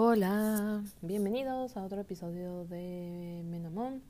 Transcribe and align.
Hola, 0.00 0.84
bienvenidos 1.00 1.76
a 1.76 1.82
otro 1.82 2.00
episodio 2.00 2.64
de 2.66 3.42
Menamón. 3.46 4.00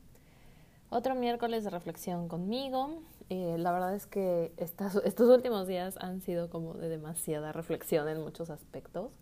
Otro 0.91 1.15
miércoles 1.15 1.65
de 1.65 1.71
reflexión 1.71 2.29
conmigo. 2.29 3.01
Eh, 3.31 3.57
la 3.57 3.73
verdad 3.73 3.95
es 3.95 4.05
que 4.05 4.53
estos 4.59 5.29
últimos 5.31 5.67
días 5.67 5.97
han 5.99 6.21
sido 6.21 6.51
como 6.51 6.75
de 6.75 6.91
demasiada 6.91 7.53
reflexión 7.53 8.07
en 8.07 8.21
muchos 8.21 8.51
aspectos. 8.51 9.13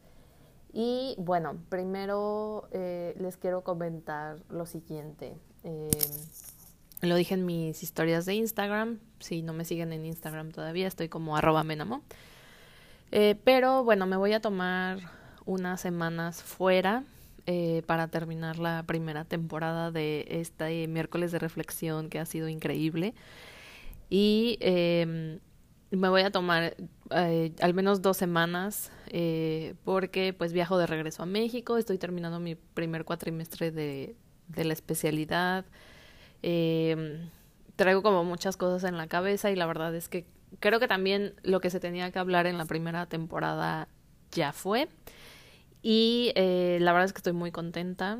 Y 0.72 1.14
bueno, 1.18 1.56
primero 1.68 2.66
eh, 2.72 3.14
les 3.20 3.36
quiero 3.36 3.62
comentar 3.62 4.40
lo 4.48 4.66
siguiente. 4.66 5.36
Eh, 5.62 5.90
lo 7.00 7.14
dije 7.14 7.34
en 7.34 7.46
mis 7.46 7.80
historias 7.84 8.26
de 8.26 8.34
Instagram. 8.34 8.98
Si 9.20 9.40
no 9.40 9.52
me 9.52 9.64
siguen 9.64 9.92
en 9.92 10.04
Instagram 10.04 10.50
todavía, 10.50 10.88
estoy 10.88 11.08
como 11.08 11.36
arroba 11.36 11.62
menamo. 11.62 12.02
pero 13.44 13.84
bueno, 13.84 14.06
me 14.06 14.16
voy 14.16 14.32
a 14.32 14.40
tomar 14.40 15.15
unas 15.46 15.80
semanas 15.80 16.42
fuera 16.42 17.04
eh, 17.46 17.82
para 17.86 18.08
terminar 18.08 18.58
la 18.58 18.82
primera 18.86 19.24
temporada 19.24 19.92
de 19.92 20.26
este 20.28 20.86
miércoles 20.88 21.32
de 21.32 21.38
reflexión 21.38 22.10
que 22.10 22.18
ha 22.18 22.26
sido 22.26 22.48
increíble. 22.48 23.14
Y 24.10 24.58
em, 24.60 25.38
me 25.90 26.08
voy 26.08 26.22
a 26.22 26.30
tomar 26.30 26.76
eh, 27.10 27.52
al 27.60 27.74
menos 27.74 28.02
dos 28.02 28.16
semanas 28.16 28.90
eh, 29.08 29.74
porque 29.84 30.32
pues 30.32 30.52
viajo 30.52 30.76
de 30.76 30.86
regreso 30.86 31.22
a 31.22 31.26
México, 31.26 31.78
estoy 31.78 31.98
terminando 31.98 32.40
mi 32.40 32.56
primer 32.56 33.04
cuatrimestre 33.04 33.70
de, 33.70 34.16
de 34.48 34.64
la 34.64 34.72
especialidad. 34.72 35.64
Em, 36.42 37.30
traigo 37.76 38.02
como 38.02 38.24
muchas 38.24 38.56
cosas 38.56 38.88
en 38.88 38.96
la 38.96 39.06
cabeza 39.06 39.50
y 39.50 39.56
la 39.56 39.66
verdad 39.66 39.94
es 39.94 40.08
que 40.08 40.26
creo 40.60 40.80
que 40.80 40.88
también 40.88 41.34
lo 41.42 41.60
que 41.60 41.70
se 41.70 41.80
tenía 41.80 42.10
que 42.10 42.18
hablar 42.18 42.46
en 42.46 42.58
la 42.58 42.64
primera 42.64 43.06
temporada 43.06 43.88
ya 44.32 44.52
fue. 44.52 44.88
Y 45.88 46.32
eh, 46.34 46.78
la 46.80 46.92
verdad 46.92 47.04
es 47.04 47.12
que 47.12 47.18
estoy 47.18 47.32
muy 47.32 47.52
contenta. 47.52 48.18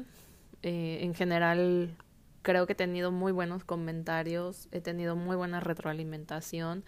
Eh, 0.62 0.98
en 1.00 1.14
general, 1.14 1.96
creo 2.42 2.64
que 2.64 2.74
he 2.74 2.76
tenido 2.76 3.10
muy 3.10 3.32
buenos 3.32 3.64
comentarios, 3.64 4.68
he 4.70 4.80
tenido 4.80 5.16
muy 5.16 5.34
buena 5.34 5.58
retroalimentación 5.58 6.84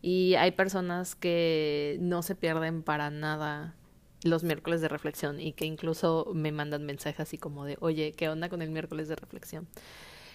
y 0.00 0.36
hay 0.36 0.52
personas 0.52 1.16
que 1.16 1.96
no 2.00 2.22
se 2.22 2.36
pierden 2.36 2.84
para 2.84 3.10
nada 3.10 3.74
los 4.22 4.44
miércoles 4.44 4.80
de 4.80 4.86
reflexión 4.86 5.40
y 5.40 5.54
que 5.54 5.64
incluso 5.64 6.30
me 6.32 6.52
mandan 6.52 6.86
mensajes 6.86 7.18
así 7.18 7.36
como 7.36 7.64
de, 7.64 7.76
oye, 7.80 8.12
¿qué 8.12 8.28
onda 8.28 8.48
con 8.48 8.62
el 8.62 8.70
miércoles 8.70 9.08
de 9.08 9.16
reflexión? 9.16 9.66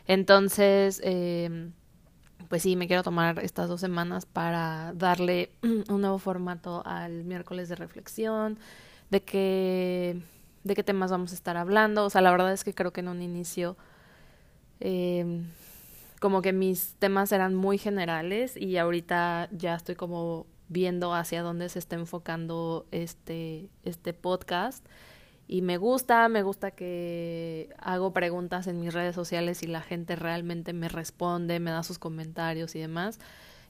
Entonces, 0.06 1.00
eh, 1.02 1.72
pues 2.50 2.62
sí, 2.62 2.76
me 2.76 2.88
quiero 2.88 3.04
tomar 3.04 3.40
estas 3.40 3.70
dos 3.70 3.80
semanas 3.80 4.26
para 4.26 4.92
darle 4.98 5.50
un 5.62 6.02
nuevo 6.02 6.20
formato 6.20 6.86
al 6.86 7.24
miércoles 7.24 7.70
de 7.70 7.76
reflexión 7.76 8.60
de 9.10 9.24
qué, 9.24 10.22
de 10.64 10.76
qué 10.76 10.84
temas 10.84 11.12
vamos 11.12 11.32
a 11.32 11.36
estar 11.36 11.58
hablando. 11.58 12.06
O 12.06 12.10
sea, 12.10 12.22
la 12.22 12.32
verdad 12.32 12.54
es 12.54 12.64
que 12.64 12.74
creo 12.74 12.92
que 12.92 13.02
en 13.02 13.08
un 13.08 13.22
inicio 13.22 13.78
eh, 14.80 15.44
como 16.20 16.42
que 16.42 16.54
mis 16.54 16.96
temas 16.96 17.32
eran 17.32 17.54
muy 17.56 17.78
generales 17.78 18.58
y 18.58 18.78
ahorita 18.78 19.50
ya 19.52 19.76
estoy 19.76 19.96
como 19.96 20.48
viendo 20.68 21.14
hacia 21.14 21.44
dónde 21.44 21.70
se 21.70 21.80
está 21.80 21.96
enfocando 21.96 22.88
este, 22.92 23.70
este 23.84 24.14
podcast. 24.14 24.86
Y 25.48 25.62
me 25.62 25.78
gusta, 25.78 26.28
me 26.28 26.44
gusta 26.44 26.72
que 26.72 27.70
hago 27.78 28.12
preguntas 28.12 28.68
en 28.68 28.82
mis 28.82 28.94
redes 28.94 29.16
sociales 29.16 29.64
y 29.64 29.68
la 29.68 29.82
gente 29.82 30.18
realmente 30.18 30.74
me 30.74 30.90
responde, 30.90 31.60
me 31.62 31.72
da 31.72 31.84
sus 31.84 32.00
comentarios 32.00 32.76
y 32.76 32.80
demás. 32.80 33.20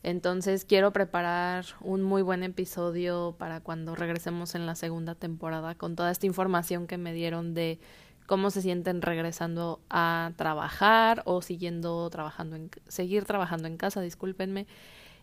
Entonces 0.07 0.63
quiero 0.63 0.93
preparar 0.93 1.65
un 1.81 2.01
muy 2.01 2.21
buen 2.21 2.41
episodio 2.41 3.35
para 3.37 3.59
cuando 3.59 3.93
regresemos 3.93 4.55
en 4.55 4.65
la 4.65 4.73
segunda 4.73 5.15
temporada 5.15 5.75
con 5.75 5.97
toda 5.97 6.11
esta 6.11 6.25
información 6.25 6.87
que 6.87 6.97
me 6.97 7.11
dieron 7.11 7.53
de 7.53 7.81
cómo 8.25 8.49
se 8.49 8.61
sienten 8.61 9.01
regresando 9.01 9.81
a 9.89 10.31
trabajar 10.37 11.23
o 11.25 11.41
siguiendo 11.41 12.09
trabajando 12.09 12.55
en 12.55 12.71
seguir 12.87 13.25
trabajando 13.25 13.67
en 13.67 13.75
casa, 13.75 13.99
discúlpenme. 13.99 14.65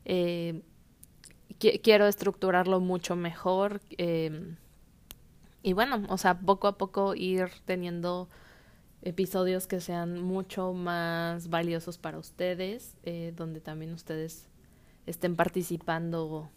Eh, 0.05 0.61
quiero 1.59 2.07
estructurarlo 2.07 2.79
mucho 2.81 3.17
mejor 3.17 3.81
eh, 3.97 4.55
y 5.63 5.73
bueno, 5.73 6.03
o 6.11 6.19
sea, 6.19 6.41
poco 6.41 6.69
a 6.69 6.77
poco 6.77 7.15
ir 7.15 7.49
teniendo 7.65 8.29
episodios 9.01 9.67
que 9.67 9.81
sean 9.81 10.21
mucho 10.21 10.75
más 10.75 11.49
valiosos 11.49 11.97
para 11.97 12.19
ustedes, 12.19 12.99
eh, 13.03 13.33
donde 13.35 13.63
también 13.63 13.95
ustedes 13.95 14.47
estén 15.07 15.37
participando 15.37 16.51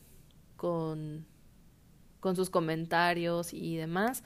con, 0.56 1.26
con 2.20 2.36
sus 2.36 2.50
comentarios 2.50 3.54
y 3.54 3.78
demás. 3.78 4.24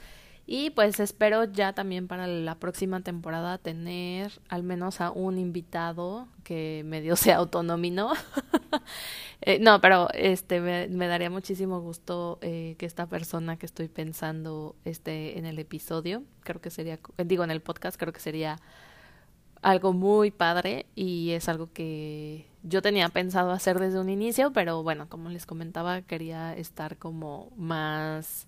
Y 0.48 0.72
pues 0.72 1.00
espero 1.00 1.46
ya 1.46 1.74
también 1.74 2.08
para 2.08 2.28
la 2.28 2.56
próxima 2.56 3.02
temporada 3.02 3.58
tener 3.58 4.42
al 4.50 4.64
menos 4.64 5.00
a 5.00 5.12
un 5.12 5.38
invitado 5.38 6.28
que 6.44 6.84
medio 6.86 7.16
sea 7.16 7.38
autonómico. 7.38 8.12
eh, 9.42 9.60
no, 9.60 9.80
pero 9.82 10.10
este 10.14 10.60
me, 10.60 11.08
daría 11.08 11.30
muchísimo 11.30 11.80
gusto 11.80 12.40
eh, 12.42 12.76
que 12.78 12.86
esta 12.86 13.08
persona 13.08 13.58
que 13.58 13.66
estoy 13.66 13.88
pensando 13.88 14.76
esté 14.84 15.38
en 15.38 15.46
el 15.46 15.60
episodio. 15.60 16.24
Creo 16.42 16.60
que 16.60 16.70
sería, 16.70 17.00
digo 17.24 17.44
en 17.44 17.52
el 17.52 17.62
podcast, 17.62 17.98
creo 17.98 18.12
que 18.12 18.20
sería 18.20 18.58
algo 19.62 19.94
muy 19.94 20.32
padre 20.32 20.86
y 20.96 21.32
es 21.32 21.48
algo 21.50 21.72
que 21.72 22.48
yo 22.64 22.82
tenía 22.82 23.10
pensado 23.10 23.52
hacer 23.52 23.80
desde 23.80 24.00
un 24.00 24.10
inicio, 24.10 24.52
pero 24.54 24.84
bueno, 24.84 25.08
como 25.10 25.30
les 25.30 25.46
comentaba, 25.46 26.02
quería 26.02 26.56
estar 26.56 26.98
como 26.98 27.52
más... 27.56 28.48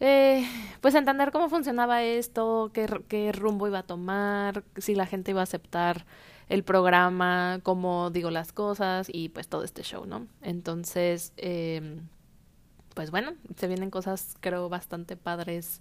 Eh, 0.00 0.46
pues 0.80 0.94
entender 0.96 1.30
cómo 1.30 1.48
funcionaba 1.48 2.02
esto, 2.02 2.70
qué, 2.74 3.02
qué 3.08 3.32
rumbo 3.32 3.68
iba 3.68 3.80
a 3.80 3.82
tomar, 3.84 4.64
si 4.76 4.94
la 4.94 5.06
gente 5.06 5.30
iba 5.30 5.40
a 5.40 5.44
aceptar 5.44 6.04
el 6.48 6.64
programa, 6.64 7.60
cómo 7.62 8.10
digo 8.10 8.30
las 8.30 8.52
cosas 8.52 9.08
y 9.10 9.28
pues 9.30 9.48
todo 9.48 9.62
este 9.62 9.82
show, 9.82 10.04
¿no? 10.04 10.26
Entonces, 10.42 11.32
eh, 11.36 12.00
pues 12.94 13.10
bueno, 13.10 13.34
se 13.56 13.68
vienen 13.68 13.90
cosas 13.90 14.36
creo 14.40 14.68
bastante 14.68 15.16
padres 15.16 15.80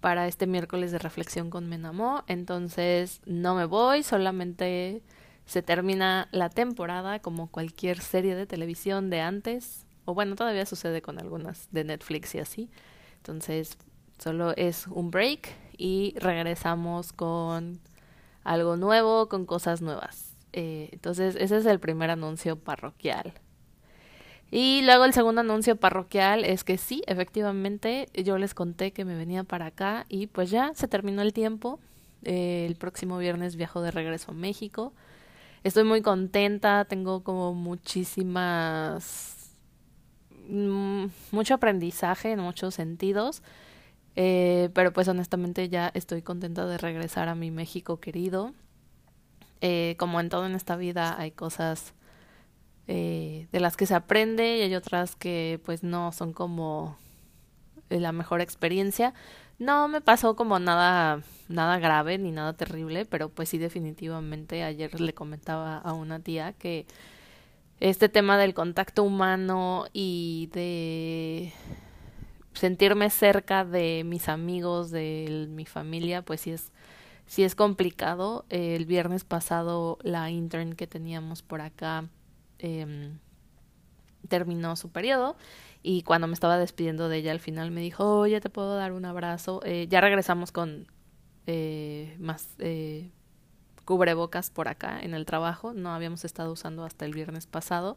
para 0.00 0.26
este 0.26 0.46
miércoles 0.46 0.92
de 0.92 0.98
reflexión 0.98 1.50
con 1.50 1.68
Menamo. 1.68 2.24
Entonces 2.26 3.20
no 3.26 3.54
me 3.54 3.64
voy, 3.64 4.02
solamente 4.02 5.02
se 5.46 5.62
termina 5.62 6.28
la 6.32 6.50
temporada 6.50 7.20
como 7.20 7.48
cualquier 7.50 8.00
serie 8.00 8.34
de 8.34 8.46
televisión 8.46 9.10
de 9.10 9.20
antes. 9.20 9.86
O 10.04 10.14
bueno, 10.14 10.36
todavía 10.36 10.66
sucede 10.66 11.02
con 11.02 11.18
algunas 11.18 11.68
de 11.70 11.84
Netflix 11.84 12.34
y 12.34 12.38
así. 12.38 12.70
Entonces 13.18 13.78
solo 14.18 14.54
es 14.56 14.86
un 14.86 15.10
break 15.10 15.48
y 15.76 16.14
regresamos 16.18 17.12
con 17.12 17.80
algo 18.44 18.76
nuevo, 18.76 19.28
con 19.28 19.46
cosas 19.46 19.82
nuevas. 19.82 20.36
Eh, 20.52 20.88
entonces 20.92 21.36
ese 21.38 21.58
es 21.58 21.66
el 21.66 21.80
primer 21.80 22.10
anuncio 22.10 22.56
parroquial. 22.58 23.34
Y 24.50 24.82
luego 24.82 25.04
el 25.04 25.12
segundo 25.12 25.40
anuncio 25.40 25.76
parroquial 25.76 26.44
es 26.44 26.62
que 26.62 26.78
sí, 26.78 27.02
efectivamente, 27.06 28.08
yo 28.14 28.38
les 28.38 28.54
conté 28.54 28.92
que 28.92 29.04
me 29.04 29.16
venía 29.16 29.44
para 29.44 29.66
acá 29.66 30.06
y 30.08 30.28
pues 30.28 30.50
ya 30.50 30.72
se 30.74 30.88
terminó 30.88 31.22
el 31.22 31.32
tiempo. 31.32 31.80
Eh, 32.22 32.64
el 32.66 32.76
próximo 32.76 33.18
viernes 33.18 33.56
viajo 33.56 33.82
de 33.82 33.90
regreso 33.90 34.30
a 34.32 34.34
México. 34.34 34.92
Estoy 35.64 35.84
muy 35.84 36.00
contenta, 36.02 36.84
tengo 36.84 37.22
como 37.24 37.54
muchísimas... 37.54 39.32
Mm, 40.48 41.06
mucho 41.32 41.54
aprendizaje 41.54 42.32
en 42.32 42.40
muchos 42.40 42.74
sentidos. 42.74 43.42
Eh, 44.14 44.70
pero 44.74 44.92
pues 44.92 45.08
honestamente 45.08 45.68
ya 45.68 45.90
estoy 45.92 46.22
contenta 46.22 46.66
de 46.66 46.78
regresar 46.78 47.28
a 47.28 47.34
mi 47.34 47.50
México 47.50 48.00
querido. 48.00 48.52
Eh, 49.60 49.96
como 49.98 50.20
en 50.20 50.28
todo 50.28 50.46
en 50.46 50.54
esta 50.54 50.76
vida 50.76 51.16
hay 51.18 51.32
cosas 51.32 51.94
eh, 52.88 53.48
de 53.52 53.60
las 53.60 53.76
que 53.76 53.86
se 53.86 53.94
aprende 53.94 54.58
y 54.58 54.62
hay 54.62 54.74
otras 54.74 55.16
que 55.16 55.60
pues 55.64 55.82
no 55.82 56.12
son 56.12 56.32
como 56.32 56.96
la 57.88 58.12
mejor 58.12 58.40
experiencia. 58.40 59.14
No 59.58 59.88
me 59.88 60.00
pasó 60.00 60.36
como 60.36 60.58
nada 60.58 61.22
nada 61.48 61.78
grave 61.78 62.18
ni 62.18 62.32
nada 62.32 62.52
terrible, 62.54 63.04
pero 63.04 63.28
pues 63.28 63.48
sí 63.48 63.58
definitivamente 63.58 64.62
ayer 64.64 65.00
le 65.00 65.14
comentaba 65.14 65.78
a 65.78 65.92
una 65.92 66.20
tía 66.20 66.52
que 66.52 66.86
este 67.80 68.08
tema 68.08 68.38
del 68.38 68.54
contacto 68.54 69.02
humano 69.02 69.86
y 69.92 70.48
de 70.52 71.52
sentirme 72.54 73.10
cerca 73.10 73.64
de 73.64 74.02
mis 74.04 74.28
amigos, 74.28 74.90
de 74.90 75.46
mi 75.50 75.66
familia, 75.66 76.22
pues 76.22 76.40
sí 76.42 76.52
es 76.52 76.72
sí 77.26 77.42
es 77.44 77.54
complicado. 77.54 78.44
El 78.48 78.86
viernes 78.86 79.24
pasado 79.24 79.98
la 80.02 80.30
intern 80.30 80.74
que 80.74 80.86
teníamos 80.86 81.42
por 81.42 81.60
acá 81.60 82.08
Em, 82.58 83.18
terminó 84.28 84.76
su 84.76 84.90
periodo 84.90 85.36
y 85.82 86.02
cuando 86.02 86.26
me 86.26 86.34
estaba 86.34 86.58
despidiendo 86.58 87.08
de 87.08 87.18
ella 87.18 87.32
al 87.32 87.40
final 87.40 87.70
me 87.70 87.80
dijo, 87.80 88.18
oye, 88.18 88.40
te 88.40 88.50
puedo 88.50 88.76
dar 88.76 88.92
un 88.92 89.04
abrazo. 89.04 89.60
Eh, 89.64 89.86
ya 89.88 90.00
regresamos 90.00 90.52
con 90.52 90.86
eh, 91.46 92.16
más 92.18 92.48
eh, 92.58 93.10
cubrebocas 93.84 94.50
por 94.50 94.68
acá 94.68 95.00
en 95.00 95.14
el 95.14 95.26
trabajo, 95.26 95.72
no 95.72 95.94
habíamos 95.94 96.24
estado 96.24 96.52
usando 96.52 96.84
hasta 96.84 97.04
el 97.04 97.12
viernes 97.12 97.46
pasado. 97.46 97.96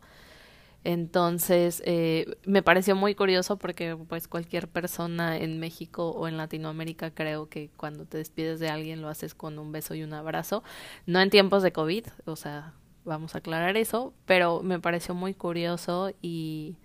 Entonces, 0.86 1.84
eh, 1.86 2.38
me 2.46 2.64
pareció 2.64 2.96
muy 2.96 3.14
curioso 3.14 3.58
porque 3.58 3.98
pues 4.08 4.30
cualquier 4.30 4.70
persona 4.70 5.38
en 5.38 5.60
México 5.60 6.12
o 6.12 6.28
en 6.28 6.38
Latinoamérica 6.38 7.12
creo 7.12 7.50
que 7.50 7.70
cuando 7.76 8.06
te 8.06 8.18
despides 8.18 8.62
de 8.62 8.70
alguien 8.70 9.02
lo 9.02 9.10
haces 9.10 9.36
con 9.36 9.60
un 9.60 9.74
beso 9.74 9.94
y 9.94 10.04
un 10.04 10.14
abrazo. 10.14 10.64
No 11.06 11.20
en 11.20 11.30
tiempos 11.30 11.64
de 11.64 11.74
COVID, 11.74 12.06
o 12.26 12.36
sea, 12.38 12.74
vamos 13.06 13.36
a 13.36 13.40
aclarar 13.40 13.78
eso, 13.78 14.14
pero 14.26 14.62
me 14.62 14.80
pareció 14.80 15.14
muy 15.16 15.34
curioso 15.34 16.12
y 16.22 16.76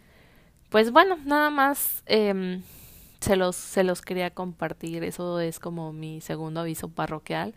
pues 0.69 0.91
bueno, 0.91 1.19
nada 1.25 1.51
más 1.51 2.03
eh, 2.07 2.61
se, 3.21 3.37
los, 3.37 3.57
se 3.57 3.85
los 3.85 4.03
quería 4.03 4.31
compartir. 4.31 5.05
Eso 5.05 5.41
es 5.41 5.59
como 5.59 5.93
mi 5.93 6.21
segundo 6.21 6.61
aviso 6.61 6.89
parroquial. 6.89 7.55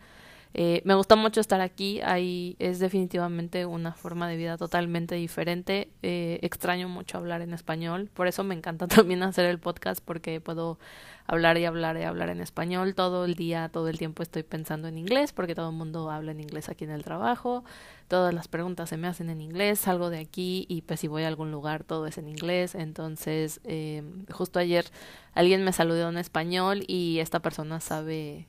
Eh, 0.54 0.82
me 0.84 0.94
gustó 0.94 1.16
mucho 1.16 1.40
estar 1.40 1.60
aquí, 1.60 2.00
ahí 2.02 2.56
es 2.58 2.78
definitivamente 2.78 3.66
una 3.66 3.92
forma 3.92 4.28
de 4.28 4.36
vida 4.36 4.56
totalmente 4.56 5.14
diferente. 5.14 5.90
Eh, 6.02 6.38
extraño 6.42 6.88
mucho 6.88 7.18
hablar 7.18 7.42
en 7.42 7.52
español, 7.52 8.10
por 8.14 8.26
eso 8.28 8.44
me 8.44 8.54
encanta 8.54 8.86
también 8.88 9.22
hacer 9.22 9.46
el 9.46 9.58
podcast 9.58 10.02
porque 10.04 10.40
puedo 10.40 10.78
hablar 11.26 11.58
y 11.58 11.66
hablar 11.66 11.98
y 11.98 12.04
hablar 12.04 12.30
en 12.30 12.40
español. 12.40 12.94
Todo 12.94 13.24
el 13.26 13.34
día, 13.34 13.68
todo 13.68 13.88
el 13.88 13.98
tiempo 13.98 14.22
estoy 14.22 14.42
pensando 14.42 14.88
en 14.88 14.96
inglés 14.98 15.32
porque 15.32 15.54
todo 15.54 15.70
el 15.70 15.76
mundo 15.76 16.10
habla 16.10 16.32
en 16.32 16.40
inglés 16.40 16.68
aquí 16.68 16.84
en 16.84 16.90
el 16.90 17.04
trabajo, 17.04 17.64
todas 18.08 18.32
las 18.32 18.48
preguntas 18.48 18.88
se 18.88 18.96
me 18.96 19.06
hacen 19.06 19.30
en 19.30 19.40
inglés, 19.40 19.78
salgo 19.80 20.10
de 20.10 20.18
aquí 20.18 20.66
y 20.68 20.82
pues 20.82 21.00
si 21.00 21.08
voy 21.08 21.24
a 21.24 21.28
algún 21.28 21.50
lugar 21.52 21.84
todo 21.84 22.06
es 22.06 22.18
en 22.18 22.28
inglés, 22.28 22.74
entonces 22.74 23.60
eh, 23.64 24.02
justo 24.30 24.58
ayer 24.58 24.86
alguien 25.34 25.62
me 25.64 25.72
saludó 25.72 26.08
en 26.08 26.18
español 26.18 26.84
y 26.86 27.18
esta 27.20 27.40
persona 27.40 27.80
sabe 27.80 28.48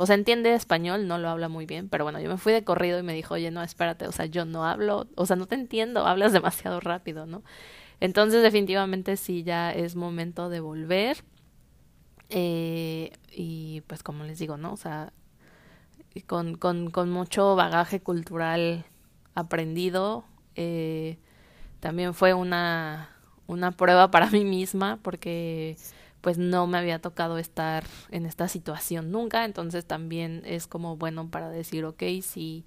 o 0.00 0.06
sea, 0.06 0.14
entiende 0.14 0.54
español, 0.54 1.06
no 1.06 1.18
lo 1.18 1.28
habla 1.28 1.50
muy 1.50 1.66
bien, 1.66 1.90
pero 1.90 2.04
bueno, 2.04 2.20
yo 2.20 2.30
me 2.30 2.38
fui 2.38 2.54
de 2.54 2.64
corrido 2.64 2.98
y 2.98 3.02
me 3.02 3.12
dijo, 3.12 3.34
oye, 3.34 3.50
no, 3.50 3.62
espérate, 3.62 4.06
o 4.08 4.12
sea, 4.12 4.24
yo 4.24 4.46
no 4.46 4.64
hablo, 4.64 5.08
o 5.14 5.26
sea, 5.26 5.36
no 5.36 5.46
te 5.46 5.56
entiendo, 5.56 6.06
hablas 6.06 6.32
demasiado 6.32 6.80
rápido, 6.80 7.26
¿no? 7.26 7.42
Entonces, 8.00 8.42
definitivamente 8.42 9.18
sí, 9.18 9.42
ya 9.42 9.70
es 9.72 9.96
momento 9.96 10.48
de 10.48 10.60
volver. 10.60 11.22
Eh, 12.30 13.12
y 13.30 13.82
pues 13.82 14.02
como 14.02 14.24
les 14.24 14.38
digo, 14.38 14.56
¿no? 14.56 14.72
O 14.72 14.76
sea, 14.78 15.12
con, 16.26 16.56
con, 16.56 16.90
con 16.90 17.10
mucho 17.10 17.54
bagaje 17.54 18.00
cultural 18.00 18.86
aprendido. 19.34 20.24
Eh, 20.54 21.18
también 21.80 22.14
fue 22.14 22.32
una, 22.32 23.10
una 23.46 23.72
prueba 23.72 24.10
para 24.10 24.30
mí 24.30 24.46
misma 24.46 24.98
porque 25.02 25.76
pues 26.20 26.38
no 26.38 26.66
me 26.66 26.78
había 26.78 27.00
tocado 27.00 27.38
estar 27.38 27.84
en 28.10 28.26
esta 28.26 28.48
situación 28.48 29.10
nunca, 29.10 29.44
entonces 29.44 29.86
también 29.86 30.42
es 30.44 30.66
como 30.66 30.96
bueno 30.96 31.30
para 31.30 31.48
decir, 31.48 31.84
ok, 31.84 32.02
si, 32.22 32.64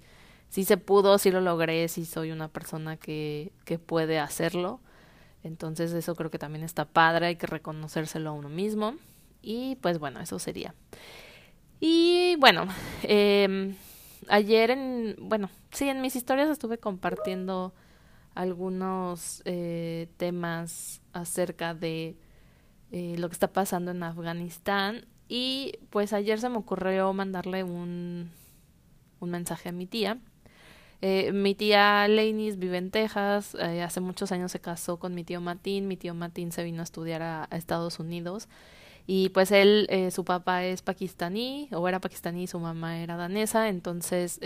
si 0.48 0.64
se 0.64 0.76
pudo, 0.76 1.18
si 1.18 1.30
lo 1.30 1.40
logré, 1.40 1.88
si 1.88 2.04
soy 2.04 2.30
una 2.30 2.48
persona 2.48 2.96
que, 2.96 3.52
que 3.64 3.78
puede 3.78 4.18
hacerlo, 4.18 4.80
entonces 5.42 5.92
eso 5.92 6.14
creo 6.16 6.30
que 6.30 6.38
también 6.38 6.64
está 6.64 6.84
padre, 6.84 7.26
hay 7.26 7.36
que 7.36 7.46
reconocérselo 7.46 8.30
a 8.30 8.32
uno 8.32 8.48
mismo 8.48 8.94
y 9.42 9.76
pues 9.76 9.98
bueno, 9.98 10.20
eso 10.20 10.38
sería. 10.38 10.74
Y 11.80 12.36
bueno, 12.36 12.66
eh, 13.02 13.74
ayer 14.28 14.70
en, 14.70 15.16
bueno, 15.18 15.50
sí, 15.70 15.88
en 15.88 16.00
mis 16.00 16.16
historias 16.16 16.48
estuve 16.48 16.78
compartiendo 16.78 17.74
algunos 18.34 19.42
eh, 19.44 20.08
temas 20.16 21.00
acerca 21.12 21.74
de 21.74 22.16
eh, 22.96 23.16
lo 23.18 23.28
que 23.28 23.32
está 23.32 23.48
pasando 23.48 23.90
en 23.90 24.04
Afganistán. 24.04 25.06
Y 25.28 25.72
pues 25.90 26.12
ayer 26.12 26.38
se 26.38 26.48
me 26.48 26.58
ocurrió 26.58 27.12
mandarle 27.12 27.64
un, 27.64 28.30
un 29.18 29.30
mensaje 29.30 29.70
a 29.70 29.72
mi 29.72 29.86
tía. 29.86 30.18
Eh, 31.02 31.32
mi 31.32 31.56
tía 31.56 32.06
Leinis 32.06 32.56
vive 32.56 32.78
en 32.78 32.92
Texas, 32.92 33.56
eh, 33.56 33.82
hace 33.82 34.00
muchos 34.00 34.30
años 34.30 34.52
se 34.52 34.60
casó 34.60 35.00
con 35.00 35.12
mi 35.12 35.24
tío 35.24 35.40
Matín, 35.40 35.88
mi 35.88 35.96
tío 35.96 36.14
Matín 36.14 36.52
se 36.52 36.62
vino 36.62 36.82
a 36.82 36.84
estudiar 36.84 37.20
a, 37.20 37.48
Estados 37.50 37.98
Unidos 37.98 38.48
y 39.08 39.30
pues 39.30 39.50
él, 39.50 39.88
su 40.12 40.24
papá 40.24 40.64
es 40.64 40.80
pakistaní 40.80 41.68
o 41.72 41.86
era 41.88 42.00
pakistaní 42.00 42.46
su 42.46 42.58
mamá 42.58 43.00
era 43.00 43.16
danesa, 43.16 43.68
entonces 43.68 44.40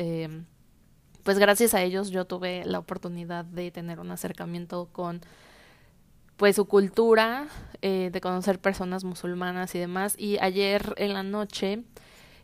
pues 1.22 1.38
gracias 1.38 1.74
a 1.74 1.82
ellos 1.82 2.10
yo 2.10 2.24
tuve 2.24 2.64
la 2.64 2.80
oportunidad 2.80 3.44
de 3.44 3.70
tener 3.70 4.00
un 4.00 4.10
acercamiento 4.10 4.88
con 4.90 5.20
pues 6.38 6.54
su 6.56 6.66
cultura, 6.66 7.48
eh, 7.82 8.10
de 8.12 8.20
conocer 8.20 8.60
personas 8.60 9.04
musulmanas 9.04 9.74
y 9.74 9.80
demás. 9.80 10.14
Y 10.16 10.38
ayer 10.38 10.94
en 10.96 11.12
la 11.12 11.24
noche 11.24 11.82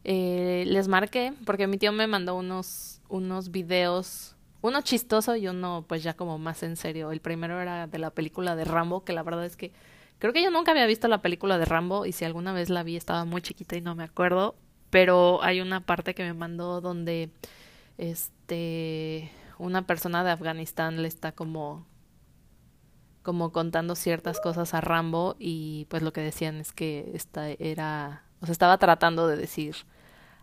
eh, 0.03 0.65
les 0.67 0.89
marqué, 0.89 1.33
porque 1.47 1.69
mi 1.69 1.79
tío 1.79 1.93
me 1.93 2.09
mandó 2.09 2.35
unos, 2.35 3.01
unos 3.09 3.53
videos, 3.53 4.35
uno 4.63 4.83
chistoso 4.83 5.37
y 5.37 5.47
uno 5.47 5.85
pues 5.89 6.03
ya 6.03 6.15
como 6.15 6.39
más 6.39 6.65
en 6.65 6.77
serio. 6.77 7.13
El 7.13 7.21
primero 7.21 7.61
era 7.61 7.87
de 7.87 7.99
la 7.99 8.11
película 8.11 8.57
de 8.57 8.65
Rambo, 8.65 9.05
que 9.05 9.13
la 9.13 9.23
verdad 9.23 9.47
es 9.47 9.57
que 9.57 9.73
creo 10.19 10.33
que 10.33 10.43
yo 10.43 10.51
nunca 10.51 10.73
había 10.73 10.87
visto 10.87 11.07
la 11.07 11.23
película 11.23 11.57
de 11.57 11.65
Rambo 11.65 12.05
y 12.05 12.11
si 12.11 12.25
alguna 12.25 12.53
vez 12.53 12.71
la 12.71 12.83
vi 12.83 12.97
estaba 12.97 13.25
muy 13.25 13.43
chiquita 13.43 13.77
y 13.77 13.81
no 13.81 13.95
me 13.95 14.03
acuerdo. 14.03 14.57
Pero 14.91 15.41
hay 15.43 15.61
una 15.61 15.81
parte 15.87 16.17
que 16.17 16.25
me 16.25 16.35
mandó 16.35 16.81
donde 16.81 17.31
este 17.97 19.31
una 19.59 19.87
persona 19.87 20.25
de 20.25 20.33
Afganistán 20.33 21.01
le 21.01 21.07
está 21.07 21.31
como 21.31 21.87
como 23.25 23.51
contando 23.51 23.97
ciertas 23.97 24.39
cosas 24.39 24.75
a 24.75 24.81
Rambo 24.81 25.35
y 25.41 25.87
pues 25.89 26.03
lo 26.03 26.13
que 26.13 26.21
decían 26.21 26.57
es 26.57 26.73
que 26.73 27.11
esta 27.15 27.49
era, 27.51 28.23
o 28.41 28.47
sea, 28.47 28.53
estaba 28.53 28.79
tratando 28.79 29.27
de 29.27 29.37
decir 29.37 29.75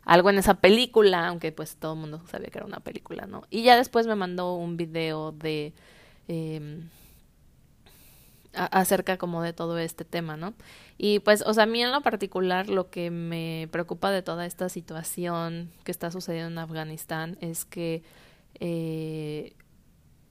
algo 0.04 0.30
en 0.30 0.40
esa 0.40 0.56
película, 0.56 1.28
aunque 1.28 1.52
pues 1.52 1.78
todo 1.78 1.94
el 1.94 2.00
mundo 2.00 2.22
sabía 2.30 2.50
que 2.50 2.58
era 2.58 2.66
una 2.66 2.80
película, 2.80 3.28
¿no? 3.28 3.44
Y 3.52 3.62
ya 3.64 3.78
después 3.78 4.08
me 4.08 4.16
mandó 4.16 4.56
un 4.56 4.78
video 4.78 5.32
de 5.32 5.74
eh, 6.28 6.82
acerca 8.54 9.18
como 9.18 9.42
de 9.42 9.54
todo 9.54 9.78
este 9.78 10.04
tema, 10.04 10.36
¿no? 10.36 10.54
Y 10.98 11.20
pues, 11.20 11.44
o 11.46 11.54
sea, 11.54 11.64
a 11.64 11.68
mí 11.68 11.82
en 11.82 11.92
lo 11.92 12.02
particular 12.02 12.70
lo 12.70 12.90
que 12.90 13.12
me 13.12 13.70
preocupa 13.72 14.12
de 14.12 14.22
toda 14.22 14.46
esta 14.46 14.70
situación 14.70 15.72
que 15.84 15.92
está 15.92 16.12
sucediendo 16.12 16.50
en 16.50 16.58
Afganistán 16.58 17.38
es 17.42 17.66
que 17.66 18.04
eh, 18.60 19.54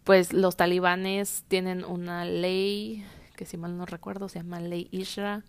pues 0.05 0.33
los 0.33 0.57
talibanes 0.57 1.45
tienen 1.49 1.85
una 1.85 2.25
ley 2.25 3.05
que 3.37 3.47
si 3.47 3.57
mal 3.57 3.77
no 3.77 3.87
recuerdo 3.87 4.29
se 4.29 4.41
llama 4.41 4.61
ley 4.61 4.89
Ishra, 4.91 5.45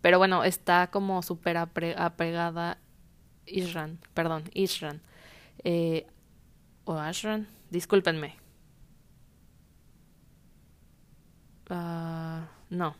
pero 0.00 0.18
bueno, 0.18 0.44
está 0.44 0.88
como 0.88 1.22
súper 1.22 1.56
apegada 1.56 2.78
Ishran, 3.46 3.98
perdón, 4.14 4.44
Ishran, 4.52 5.00
eh, 5.64 6.06
o 6.84 6.94
Ashran, 6.98 7.48
discúlpenme. 7.70 8.36
Ah, 11.70 12.48
no. 12.70 12.94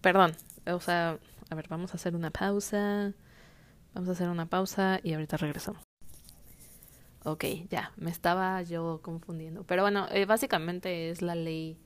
Perdón, 0.00 0.32
o 0.66 0.80
sea, 0.80 1.18
a 1.50 1.54
ver, 1.54 1.68
vamos 1.68 1.92
a 1.92 1.96
hacer 1.96 2.14
una 2.14 2.30
pausa. 2.30 3.12
Vamos 3.94 4.08
a 4.10 4.12
hacer 4.12 4.28
una 4.28 4.46
pausa 4.46 5.00
y 5.02 5.14
ahorita 5.14 5.36
regresamos. 5.38 5.85
Ok, 7.26 7.44
ya, 7.68 7.92
me 7.96 8.12
estaba 8.12 8.62
yo 8.62 9.00
confundiendo. 9.02 9.64
Pero 9.64 9.82
bueno, 9.82 10.06
eh, 10.12 10.26
básicamente 10.26 11.10
es 11.10 11.22
la 11.22 11.34
ley 11.34 11.76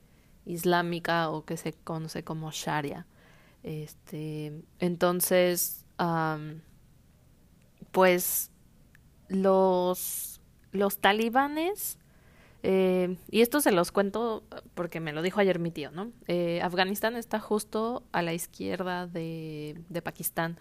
islámica 0.45 1.31
o 1.31 1.45
que 1.45 1.57
se 1.57 1.73
conoce 1.73 2.23
como 2.23 2.51
Sharia. 2.51 3.07
Este, 3.63 4.53
entonces, 4.77 5.87
pues 7.91 8.51
los, 9.29 10.41
los 10.73 10.99
talibanes, 10.99 11.97
eh, 12.61 13.17
y 13.31 13.41
esto 13.41 13.61
se 13.61 13.71
los 13.71 13.91
cuento 13.91 14.43
porque 14.75 14.99
me 14.99 15.11
lo 15.11 15.23
dijo 15.23 15.39
ayer 15.39 15.57
mi 15.57 15.71
tío, 15.71 15.89
¿no? 15.89 16.11
Eh, 16.27 16.61
Afganistán 16.61 17.15
está 17.15 17.39
justo 17.39 18.03
a 18.11 18.21
la 18.21 18.35
izquierda 18.35 19.07
de, 19.07 19.81
de 19.89 20.01
Pakistán. 20.03 20.59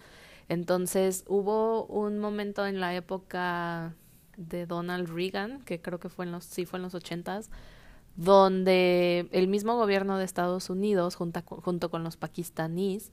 Entonces 0.48 1.24
hubo 1.28 1.84
un 1.84 2.18
momento 2.18 2.66
en 2.66 2.80
la 2.80 2.94
época 2.94 3.94
de 4.40 4.66
Donald 4.66 5.08
Reagan, 5.08 5.62
que 5.62 5.80
creo 5.80 6.00
que 6.00 6.08
fue 6.08 6.24
en 6.24 6.32
los, 6.32 6.44
sí 6.44 6.64
fue 6.64 6.78
en 6.78 6.82
los 6.82 6.94
ochentas, 6.94 7.50
donde 8.16 9.28
el 9.32 9.48
mismo 9.48 9.76
gobierno 9.76 10.18
de 10.18 10.24
Estados 10.24 10.70
Unidos, 10.70 11.14
junto, 11.14 11.90
con 11.90 12.04
los 12.04 12.16
pakistaníes, 12.16 13.12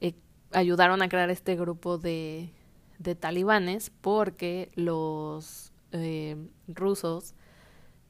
eh, 0.00 0.14
ayudaron 0.52 1.02
a 1.02 1.08
crear 1.08 1.30
este 1.30 1.56
grupo 1.56 1.98
de, 1.98 2.52
de 2.98 3.14
talibanes 3.14 3.90
porque 4.00 4.70
los 4.74 5.72
eh, 5.92 6.36
rusos 6.68 7.34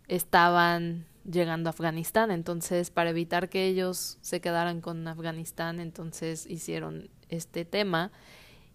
estaban 0.08 1.06
llegando 1.24 1.68
a 1.68 1.72
Afganistán. 1.72 2.30
Entonces, 2.30 2.90
para 2.90 3.10
evitar 3.10 3.48
que 3.48 3.66
ellos 3.66 4.18
se 4.20 4.40
quedaran 4.40 4.80
con 4.80 5.06
Afganistán, 5.06 5.80
entonces 5.80 6.46
hicieron 6.46 7.08
este 7.28 7.64
tema. 7.64 8.10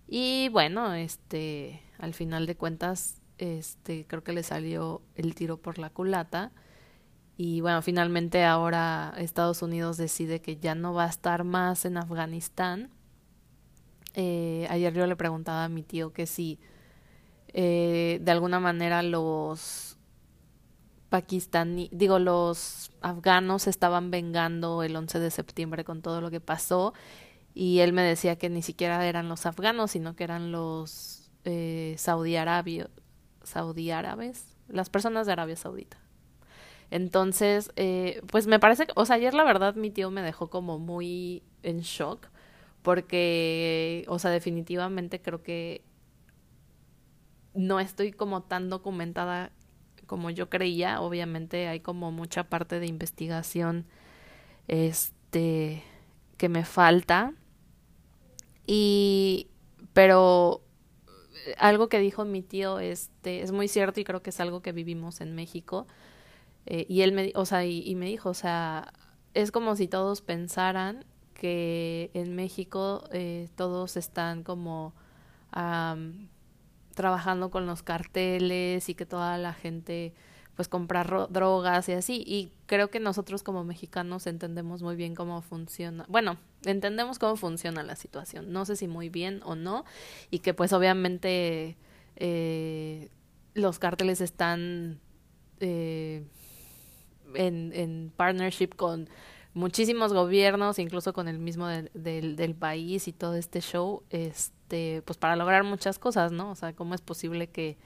Y 0.08 0.50
bueno, 0.50 0.94
este, 0.94 1.82
al 2.00 2.14
final 2.14 2.46
de 2.46 2.56
cuentas, 2.56 3.22
este, 3.38 4.06
creo 4.08 4.24
que 4.24 4.34
le 4.34 4.44
salió 4.44 5.02
el 5.16 5.36
tiro 5.36 5.58
por 5.58 5.78
la 5.78 5.90
culata. 5.90 6.52
Y 7.38 7.62
bueno, 7.62 7.82
finalmente 7.82 8.44
ahora 8.44 9.14
Estados 9.18 9.62
Unidos 9.62 9.98
decide 9.98 10.42
que 10.42 10.58
ya 10.58 10.74
no 10.76 10.94
va 10.94 11.06
a 11.06 11.10
estar 11.10 11.44
más 11.44 11.86
en 11.86 11.98
Afganistán. 11.98 12.90
Eh, 14.16 14.66
ayer 14.70 14.94
yo 14.94 15.06
le 15.06 15.16
preguntaba 15.16 15.66
a 15.66 15.70
mi 15.70 15.84
tío 15.84 16.12
que 16.14 16.26
si 16.26 16.60
eh, 17.50 18.20
de 18.22 18.32
alguna 18.32 18.60
manera 18.60 19.04
los 19.04 19.98
pakistaní, 21.10 21.90
digo, 21.94 22.20
los 22.20 22.92
afganos 23.02 23.68
estaban 23.68 24.12
vengando 24.12 24.84
el 24.84 24.96
11 24.96 25.20
de 25.20 25.32
septiembre 25.32 25.84
con 25.84 26.02
todo 26.02 26.22
lo 26.22 26.32
que 26.32 26.42
pasó 26.42 26.94
y 27.54 27.80
él 27.80 27.94
me 27.94 28.02
decía 28.02 28.38
que 28.38 28.50
ni 28.50 28.62
siquiera 28.62 29.06
eran 29.06 29.30
los 29.30 29.46
afganos, 29.46 29.92
sino 29.92 30.16
que 30.16 30.24
eran 30.24 30.52
los 30.52 31.30
eh, 31.46 31.96
saudí, 31.98 32.36
saudí 33.48 33.92
árabes, 33.92 34.46
las 34.68 34.90
personas 34.90 35.26
de 35.26 35.34
Arabia 35.34 35.56
Saudita. 35.56 35.98
Entonces, 36.90 37.72
eh, 37.76 38.22
pues 38.28 38.48
me 38.48 38.60
parece, 38.60 38.88
o 38.96 39.06
sea, 39.06 39.18
ayer 39.18 39.34
la 39.34 39.44
verdad 39.44 39.76
mi 39.76 39.90
tío 39.90 40.10
me 40.10 40.22
dejó 40.22 40.50
como 40.50 40.80
muy 40.80 41.44
en 41.64 41.82
shock 41.82 42.28
porque, 42.82 44.06
o 44.08 44.20
sea, 44.20 44.32
definitivamente 44.32 45.22
creo 45.22 45.44
que 45.44 45.82
no 47.54 47.80
estoy 47.80 48.12
como 48.12 48.44
tan 48.44 48.70
documentada 48.70 49.52
como 50.06 50.30
yo 50.30 50.50
creía. 50.50 51.02
Obviamente 51.02 51.68
hay 51.68 51.82
como 51.82 52.12
mucha 52.12 52.46
parte 52.46 52.80
de 52.80 52.88
investigación 52.88 53.86
este 54.68 55.84
que 56.38 56.50
me 56.50 56.64
falta. 56.64 57.34
Y 58.66 59.48
pero 59.94 60.62
algo 61.58 61.90
que 61.90 62.00
dijo 62.00 62.26
mi 62.26 62.42
tío 62.42 62.80
este 62.80 63.42
es 63.42 63.52
muy 63.52 63.68
cierto 63.68 64.00
y 64.00 64.04
creo 64.04 64.22
que 64.22 64.32
es 64.32 64.40
algo 64.40 64.62
que 64.62 64.72
vivimos 64.72 65.22
en 65.22 65.36
México. 65.36 65.88
Eh, 66.66 66.86
y 66.90 67.02
él 67.02 67.14
me, 67.14 67.32
o 67.36 67.46
sea, 67.46 67.66
y, 67.66 67.96
me 67.96 68.08
dijo, 68.08 68.30
o 68.30 68.34
sea, 68.34 68.94
es 69.34 69.52
como 69.52 69.76
si 69.76 69.88
todos 69.88 70.22
pensaran 70.22 71.06
que 71.34 72.12
en 72.14 72.36
México 72.36 73.06
eh, 73.12 73.50
todos 73.56 73.98
están 73.98 74.44
como 74.44 74.94
trabajando 76.94 77.50
con 77.50 77.66
los 77.66 77.84
carteles 77.84 78.90
y 78.90 78.96
que 78.96 79.06
toda 79.06 79.38
la 79.38 79.54
gente 79.54 80.14
pues 80.58 80.68
compra 80.68 81.04
drogas 81.30 81.88
y 81.88 81.94
así. 81.94 82.24
Y 82.26 82.52
creo 82.66 82.90
que 82.90 83.00
nosotros 83.00 83.44
como 83.44 83.64
mexicanos 83.64 84.26
entendemos 84.26 84.82
muy 84.82 84.96
bien 84.96 85.14
cómo 85.16 85.42
funciona. 85.44 86.06
Bueno, 86.10 86.38
entendemos 86.72 87.20
cómo 87.20 87.36
funciona 87.36 87.84
la 87.84 87.96
situación. 87.96 88.52
No 88.52 88.66
sé 88.66 88.76
si 88.76 88.88
muy 88.88 89.10
bien 89.10 89.42
o 89.44 89.56
no. 89.56 89.86
Y 90.32 90.40
que 90.40 90.54
pues 90.54 90.74
obviamente 90.74 91.78
eh, 92.16 93.10
los 93.54 93.80
cárteles 93.80 94.22
están 94.22 95.00
eh, 95.60 96.24
en, 97.36 98.12
partnership 98.16 98.70
con 98.76 99.10
muchísimos 99.54 100.14
gobiernos, 100.14 100.80
incluso 100.80 101.14
con 101.14 101.28
el 101.28 101.40
mismo 101.40 101.68
del, 101.68 102.36
del 102.36 102.56
país 102.56 103.08
y 103.08 103.14
todo 103.14 103.36
este 103.36 103.62
show. 103.62 104.04
Este, 104.10 105.02
pues 105.04 105.18
para 105.18 105.36
lograr 105.36 105.64
muchas 105.64 106.00
cosas, 106.00 106.32
¿no? 106.32 106.52
O 106.52 106.56
sea, 106.56 106.74
¿cómo 106.74 106.94
es 106.94 107.02
posible 107.02 107.48
que 107.48 107.78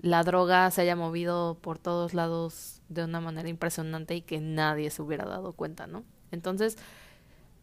la 0.00 0.22
droga 0.22 0.70
se 0.70 0.82
haya 0.82 0.96
movido 0.96 1.58
por 1.60 1.78
todos 1.78 2.14
lados 2.14 2.82
de 2.88 3.04
una 3.04 3.20
manera 3.20 3.48
impresionante 3.48 4.14
y 4.14 4.22
que 4.22 4.40
nadie 4.40 4.90
se 4.90 5.02
hubiera 5.02 5.24
dado 5.24 5.52
cuenta, 5.52 5.86
¿no? 5.86 6.04
Entonces, 6.30 6.76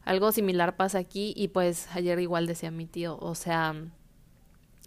algo 0.06 0.32
similar 0.32 0.76
pasa 0.76 1.00
aquí 1.00 1.34
y 1.36 1.50
pues 1.50 1.88
ayer 1.94 2.20
igual 2.20 2.46
decía 2.46 2.72
mi 2.72 2.86
tío, 2.86 3.18
o 3.20 3.36
sea, 3.36 3.76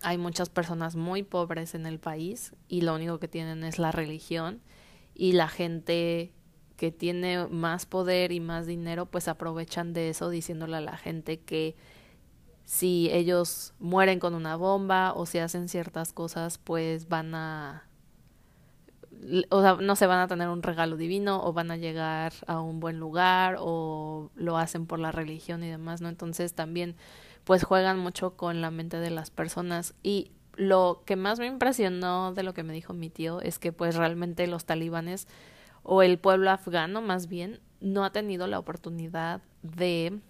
hay 0.03 0.17
muchas 0.17 0.49
personas 0.49 0.95
muy 0.95 1.25
pobres 1.25 1.75
en 1.75 1.87
el 1.87 1.99
país 1.99 2.55
y 2.69 2.83
lo 2.83 2.95
único 2.95 3.19
que 3.19 3.27
tienen 3.27 3.65
es 3.65 3.79
la 3.81 3.91
religión 3.91 4.63
y 5.15 5.33
la 5.33 5.49
gente 5.49 6.33
que 6.77 6.93
tiene 6.93 7.49
más 7.49 7.85
poder 7.85 8.31
y 8.31 8.39
más 8.39 8.67
dinero 8.67 9.07
pues 9.07 9.27
aprovechan 9.27 9.93
de 9.93 10.11
eso 10.11 10.31
diciéndole 10.31 10.77
a 10.77 10.81
la 10.81 10.97
gente 10.97 11.41
que 11.41 11.75
si 12.65 13.11
ellos 13.11 13.75
mueren 13.81 14.21
con 14.21 14.35
una 14.35 14.55
bomba 14.55 15.15
o 15.15 15.27
si 15.27 15.39
hacen 15.39 15.69
ciertas 15.69 16.13
cosas, 16.13 16.59
pues 16.59 17.09
van 17.09 17.35
a 17.35 17.88
o 19.51 19.77
no 19.81 19.97
se 19.97 20.07
van 20.07 20.21
a 20.21 20.29
tener 20.29 20.49
un 20.49 20.63
regalo 20.63 20.97
divino 20.97 21.43
o 21.43 21.53
van 21.53 21.71
a 21.71 21.77
llegar 21.77 22.33
a 22.47 22.61
un 22.61 22.81
buen 22.81 22.99
lugar 22.99 23.57
o 23.59 24.31
lo 24.35 24.59
hacen 24.59 24.87
por 24.87 24.99
la 24.99 25.13
religión 25.13 25.63
y 25.63 25.69
demás, 25.69 26.01
¿no? 26.01 26.09
Entonces 26.09 26.55
también 26.55 26.97
pues 27.45 27.65
juegan 27.65 27.99
mucho 27.99 28.37
con 28.37 28.61
la 28.61 28.71
mente 28.71 28.99
de 28.99 29.11
las 29.11 29.31
personas 29.31 29.95
y 30.03 30.31
lo 30.57 31.03
que 31.07 31.17
más 31.17 31.39
me 31.39 31.47
impresionó 31.47 32.33
de 32.35 32.43
lo 32.43 32.53
que 32.53 32.63
me 32.63 32.73
dijo 32.73 32.93
mi 32.93 33.11
tío 33.11 33.41
es 33.41 33.59
que 33.59 33.73
pues 33.73 33.97
realmente 33.97 34.47
los 34.47 34.65
talibanes 34.65 35.29
o 35.83 36.03
el 36.03 36.19
pueblo 36.19 36.51
afgano 36.51 37.01
más 37.01 37.29
bien 37.29 37.61
no 37.81 38.05
ha 38.05 38.13
tenido 38.13 38.47
la 38.47 38.59
oportunidad 38.59 39.41
de 39.63 40.21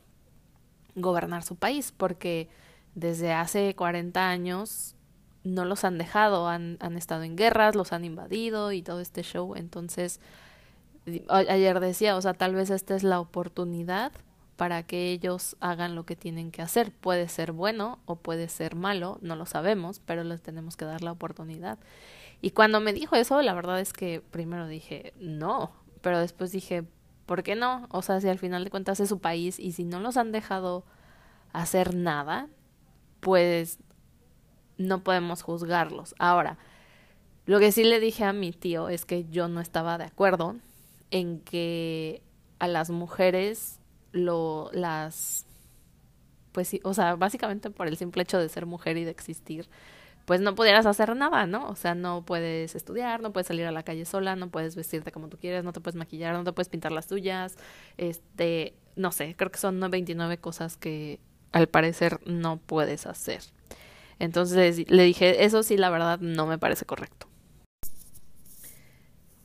gobernar 0.94 1.42
su 1.42 1.56
país, 1.56 1.92
porque 1.96 2.48
desde 2.94 3.32
hace 3.32 3.74
40 3.74 4.28
años 4.28 4.94
no 5.44 5.64
los 5.64 5.84
han 5.84 5.98
dejado, 5.98 6.48
han, 6.48 6.76
han 6.80 6.96
estado 6.96 7.22
en 7.22 7.36
guerras, 7.36 7.74
los 7.74 7.92
han 7.92 8.04
invadido 8.04 8.72
y 8.72 8.82
todo 8.82 9.00
este 9.00 9.22
show. 9.22 9.54
Entonces, 9.56 10.20
ayer 11.28 11.80
decía, 11.80 12.16
o 12.16 12.20
sea, 12.20 12.34
tal 12.34 12.54
vez 12.54 12.70
esta 12.70 12.94
es 12.94 13.02
la 13.02 13.20
oportunidad 13.20 14.12
para 14.56 14.82
que 14.82 15.12
ellos 15.12 15.56
hagan 15.60 15.94
lo 15.94 16.04
que 16.04 16.16
tienen 16.16 16.50
que 16.50 16.62
hacer. 16.62 16.92
Puede 16.92 17.28
ser 17.28 17.52
bueno 17.52 18.00
o 18.06 18.16
puede 18.16 18.48
ser 18.48 18.74
malo, 18.74 19.18
no 19.20 19.36
lo 19.36 19.46
sabemos, 19.46 20.00
pero 20.04 20.24
les 20.24 20.42
tenemos 20.42 20.76
que 20.76 20.84
dar 20.84 21.02
la 21.02 21.12
oportunidad. 21.12 21.78
Y 22.40 22.50
cuando 22.50 22.80
me 22.80 22.92
dijo 22.92 23.16
eso, 23.16 23.40
la 23.42 23.54
verdad 23.54 23.80
es 23.80 23.92
que 23.92 24.20
primero 24.20 24.66
dije, 24.66 25.12
no, 25.18 25.72
pero 26.00 26.18
después 26.18 26.52
dije, 26.52 26.84
¿por 27.26 27.42
qué 27.42 27.54
no? 27.54 27.86
O 27.90 28.02
sea, 28.02 28.20
si 28.20 28.28
al 28.28 28.38
final 28.38 28.64
de 28.64 28.70
cuentas 28.70 29.00
es 29.00 29.08
su 29.08 29.20
país 29.20 29.58
y 29.58 29.72
si 29.72 29.84
no 29.84 30.00
los 30.00 30.16
han 30.16 30.32
dejado 30.32 30.84
hacer 31.52 31.94
nada, 31.94 32.48
pues 33.20 33.78
no 34.78 35.04
podemos 35.04 35.42
juzgarlos. 35.42 36.14
Ahora, 36.18 36.58
lo 37.46 37.58
que 37.58 37.72
sí 37.72 37.84
le 37.84 38.00
dije 38.00 38.24
a 38.24 38.32
mi 38.32 38.52
tío 38.52 38.88
es 38.88 39.04
que 39.04 39.24
yo 39.28 39.48
no 39.48 39.60
estaba 39.60 39.98
de 39.98 40.04
acuerdo 40.04 40.56
en 41.10 41.40
que 41.40 42.22
a 42.58 42.68
las 42.68 42.90
mujeres 42.90 43.80
lo 44.12 44.70
las 44.72 45.46
pues 46.52 46.68
sí, 46.68 46.80
o 46.82 46.94
sea, 46.94 47.14
básicamente 47.14 47.70
por 47.70 47.86
el 47.86 47.96
simple 47.96 48.22
hecho 48.22 48.38
de 48.38 48.48
ser 48.48 48.66
mujer 48.66 48.96
y 48.96 49.04
de 49.04 49.10
existir, 49.10 49.68
pues 50.24 50.40
no 50.40 50.54
pudieras 50.54 50.86
hacer 50.86 51.14
nada, 51.16 51.46
¿no? 51.46 51.68
O 51.68 51.76
sea, 51.76 51.94
no 51.94 52.24
puedes 52.24 52.74
estudiar, 52.74 53.22
no 53.22 53.32
puedes 53.32 53.46
salir 53.46 53.64
a 53.66 53.72
la 53.72 53.82
calle 53.82 54.04
sola, 54.04 54.36
no 54.36 54.50
puedes 54.50 54.76
vestirte 54.76 55.12
como 55.12 55.28
tú 55.28 55.38
quieres, 55.38 55.64
no 55.64 55.72
te 55.72 55.80
puedes 55.80 55.96
maquillar, 55.96 56.34
no 56.34 56.44
te 56.44 56.52
puedes 56.52 56.68
pintar 56.68 56.92
las 56.92 57.06
tuyas, 57.06 57.56
este, 57.96 58.74
no 58.96 59.12
sé, 59.12 59.36
creo 59.36 59.50
que 59.50 59.58
son 59.58 59.80
29 59.80 60.38
cosas 60.38 60.76
que 60.76 61.20
al 61.52 61.68
parecer 61.68 62.20
no 62.26 62.58
puedes 62.58 63.06
hacer. 63.06 63.40
Entonces 64.18 64.90
le 64.90 65.02
dije, 65.02 65.44
eso 65.44 65.62
sí, 65.62 65.76
la 65.76 65.90
verdad 65.90 66.18
no 66.20 66.46
me 66.46 66.58
parece 66.58 66.84
correcto. 66.84 67.28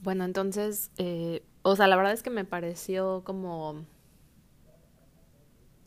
Bueno, 0.01 0.25
entonces, 0.25 0.91
eh, 0.97 1.43
o 1.61 1.75
sea, 1.75 1.87
la 1.87 1.95
verdad 1.95 2.13
es 2.13 2.23
que 2.23 2.29
me 2.29 2.45
pareció 2.45 3.23
como 3.23 3.85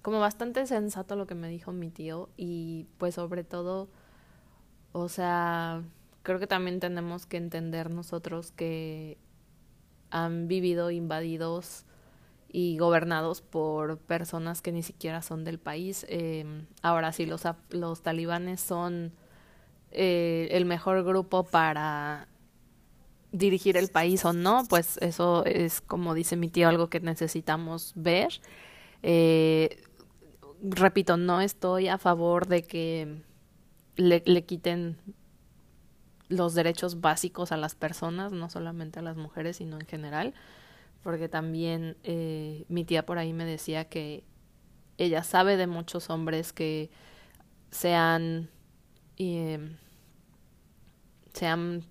como 0.03 0.21
bastante 0.21 0.67
sensato 0.67 1.17
lo 1.17 1.27
que 1.27 1.35
me 1.35 1.49
dijo 1.49 1.73
mi 1.73 1.91
tío 1.91 2.29
y 2.37 2.87
pues 2.97 3.17
sobre 3.17 3.43
todo 3.43 3.89
o 4.99 5.11
sea, 5.11 5.83
creo 6.23 6.39
que 6.39 6.47
también 6.47 6.81
tenemos 6.81 7.27
que 7.27 7.37
entender 7.37 7.91
nosotros 7.91 8.51
que 8.53 9.19
han 10.11 10.49
vivido 10.49 10.91
invadidos 10.91 11.85
y 12.49 12.79
gobernados 12.79 13.41
por 13.41 13.99
personas 13.99 14.63
que 14.63 14.73
ni 14.73 14.83
siquiera 14.83 15.23
son 15.23 15.45
del 15.45 15.59
país. 15.59 16.07
Eh, 16.09 16.65
ahora, 16.83 17.13
si 17.13 17.27
los, 17.27 17.43
talibanes 18.03 18.61
son 18.61 19.13
eh, 19.91 20.49
el 20.53 20.65
mejor 20.65 21.05
grupo 21.05 21.45
para 21.45 22.29
dirigir 23.33 23.77
el 23.77 23.89
país 23.89 24.25
o 24.25 24.33
no, 24.33 24.65
pues 24.69 24.99
eso 24.99 25.45
es, 25.45 25.81
como 25.81 26.15
dice 26.15 26.37
mi 26.37 26.49
tío, 26.49 26.69
algo 26.69 26.89
que 26.89 27.01
necesitamos 27.01 27.93
ver. 27.95 28.41
Eh, 29.03 29.83
repito, 30.63 31.17
no 31.17 31.41
estoy 31.41 31.89
a 31.89 31.99
favor 31.99 32.47
de 32.47 32.63
que 32.63 33.23
le 33.97 34.45
quiten 34.45 34.99
los 36.29 36.55
derechos 36.55 37.01
básicos 37.01 37.53
a 37.53 37.57
las 37.57 37.75
personas, 37.75 38.33
no 38.33 38.51
solamente 38.51 38.99
a 38.99 39.03
las 39.03 39.17
mujeres, 39.17 39.59
sino 39.59 39.79
en 39.79 39.87
general, 39.87 40.35
porque 41.07 41.29
también 41.29 41.97
eh, 42.03 42.65
mi 42.67 42.85
tía 42.85 43.07
por 43.07 43.17
ahí 43.17 43.33
me 43.33 43.45
decía 43.45 43.85
que 43.85 44.25
ella 44.99 45.23
sabe 45.23 45.57
de 45.57 45.69
muchos 45.69 46.11
hombres 46.11 46.53
que 46.53 46.91
se 47.71 47.95
han, 47.95 48.51
em, 49.17 49.77
se 51.33 51.47
han 51.47 51.85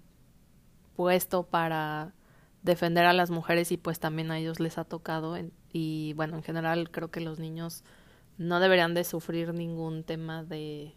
puesto 0.98 1.43
para 1.43 2.13
defender 2.62 3.05
a 3.05 3.13
las 3.13 3.29
mujeres 3.31 3.72
y 3.72 3.77
pues 3.77 4.01
también 4.01 4.31
a 4.31 4.38
ellos 4.38 4.60
les 4.60 4.77
ha 4.77 4.84
tocado 4.84 5.38
y 5.72 6.12
bueno 6.17 6.36
en 6.36 6.43
general 6.43 6.91
creo 6.91 7.10
que 7.10 7.22
los 7.22 7.39
niños 7.39 7.86
no 8.38 8.60
deberían 8.60 8.93
de 8.93 9.05
sufrir 9.05 9.53
ningún 9.53 10.03
tema 10.03 10.43
de 10.43 10.93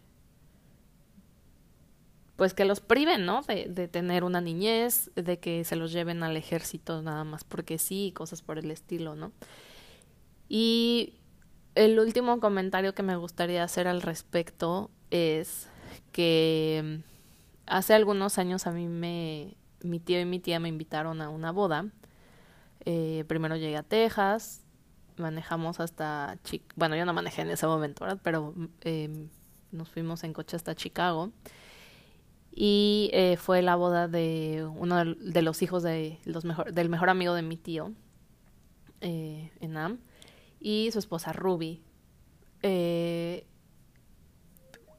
pues 2.39 2.53
que 2.53 2.63
los 2.63 2.79
priven, 2.79 3.25
¿no? 3.25 3.41
De, 3.41 3.65
de, 3.67 3.89
tener 3.89 4.23
una 4.23 4.39
niñez, 4.39 5.11
de 5.15 5.39
que 5.39 5.65
se 5.65 5.75
los 5.75 5.91
lleven 5.91 6.23
al 6.23 6.37
ejército 6.37 7.01
nada 7.01 7.25
más 7.25 7.43
porque 7.43 7.77
sí, 7.77 8.13
cosas 8.15 8.41
por 8.41 8.57
el 8.57 8.71
estilo, 8.71 9.13
¿no? 9.13 9.33
Y 10.47 11.15
el 11.75 11.99
último 11.99 12.39
comentario 12.39 12.95
que 12.95 13.03
me 13.03 13.17
gustaría 13.17 13.61
hacer 13.61 13.89
al 13.89 14.01
respecto 14.01 14.89
es 15.11 15.67
que 16.13 17.01
hace 17.65 17.93
algunos 17.93 18.37
años 18.37 18.67
a 18.67 18.71
mí 18.71 18.87
me, 18.87 19.57
mi 19.81 19.99
tío 19.99 20.21
y 20.21 20.25
mi 20.25 20.39
tía 20.39 20.61
me 20.61 20.69
invitaron 20.69 21.21
a 21.21 21.27
una 21.27 21.51
boda. 21.51 21.87
Eh, 22.85 23.25
primero 23.27 23.57
llegué 23.57 23.75
a 23.75 23.83
Texas, 23.83 24.63
manejamos 25.17 25.81
hasta, 25.81 26.39
bueno, 26.77 26.95
yo 26.95 27.05
no 27.05 27.11
manejé 27.11 27.41
en 27.41 27.49
ese 27.49 27.67
momento, 27.67 28.05
¿verdad? 28.05 28.21
Pero 28.23 28.53
eh, 28.79 29.27
nos 29.73 29.89
fuimos 29.89 30.23
en 30.23 30.31
coche 30.31 30.55
hasta 30.55 30.73
Chicago. 30.73 31.33
Y 32.61 33.09
eh, 33.13 33.37
fue 33.37 33.61
la 33.61 33.77
boda 33.77 34.09
de 34.09 34.67
uno 34.75 35.05
de, 35.05 35.41
los 35.41 35.61
hijos 35.61 35.81
de 35.81 36.19
los 36.25 36.43
mejor, 36.43 36.73
del 36.73 36.89
mejor 36.89 37.09
amigo 37.09 37.33
de 37.33 37.41
mi 37.41 37.55
tío, 37.55 37.93
eh, 38.99 39.49
Enam, 39.61 39.99
y 40.59 40.89
su 40.91 40.99
esposa 40.99 41.31
Ruby. 41.31 41.81
Eh, 42.61 43.45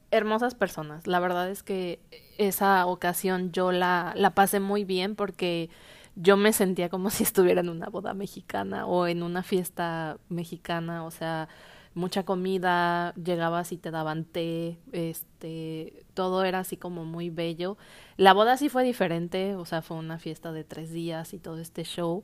hermosas 0.09 0.55
personas. 0.55 1.05
La 1.05 1.19
verdad 1.19 1.51
es 1.51 1.61
que 1.61 1.99
esa 2.39 2.83
ocasión 2.87 3.51
yo 3.51 3.71
la, 3.71 4.13
la 4.15 4.31
pasé 4.31 4.59
muy 4.59 4.83
bien 4.83 5.15
porque 5.15 5.69
yo 6.15 6.37
me 6.37 6.53
sentía 6.53 6.89
como 6.89 7.09
si 7.11 7.21
estuviera 7.21 7.61
en 7.61 7.69
una 7.69 7.89
boda 7.89 8.15
mexicana 8.15 8.87
o 8.87 9.05
en 9.05 9.21
una 9.21 9.43
fiesta 9.43 10.17
mexicana, 10.29 11.05
o 11.05 11.11
sea, 11.11 11.47
mucha 11.93 12.23
comida, 12.23 13.13
llegabas 13.15 13.71
y 13.71 13.77
te 13.77 13.91
daban 13.91 14.23
té, 14.23 14.77
este, 14.91 16.05
todo 16.13 16.43
era 16.43 16.59
así 16.59 16.77
como 16.77 17.05
muy 17.05 17.29
bello. 17.29 17.77
La 18.17 18.33
boda 18.33 18.57
sí 18.57 18.69
fue 18.69 18.83
diferente, 18.83 19.55
o 19.55 19.65
sea, 19.65 19.81
fue 19.81 19.97
una 19.97 20.17
fiesta 20.19 20.51
de 20.51 20.63
tres 20.63 20.91
días 20.91 21.33
y 21.33 21.39
todo 21.39 21.57
este 21.59 21.83
show. 21.83 22.23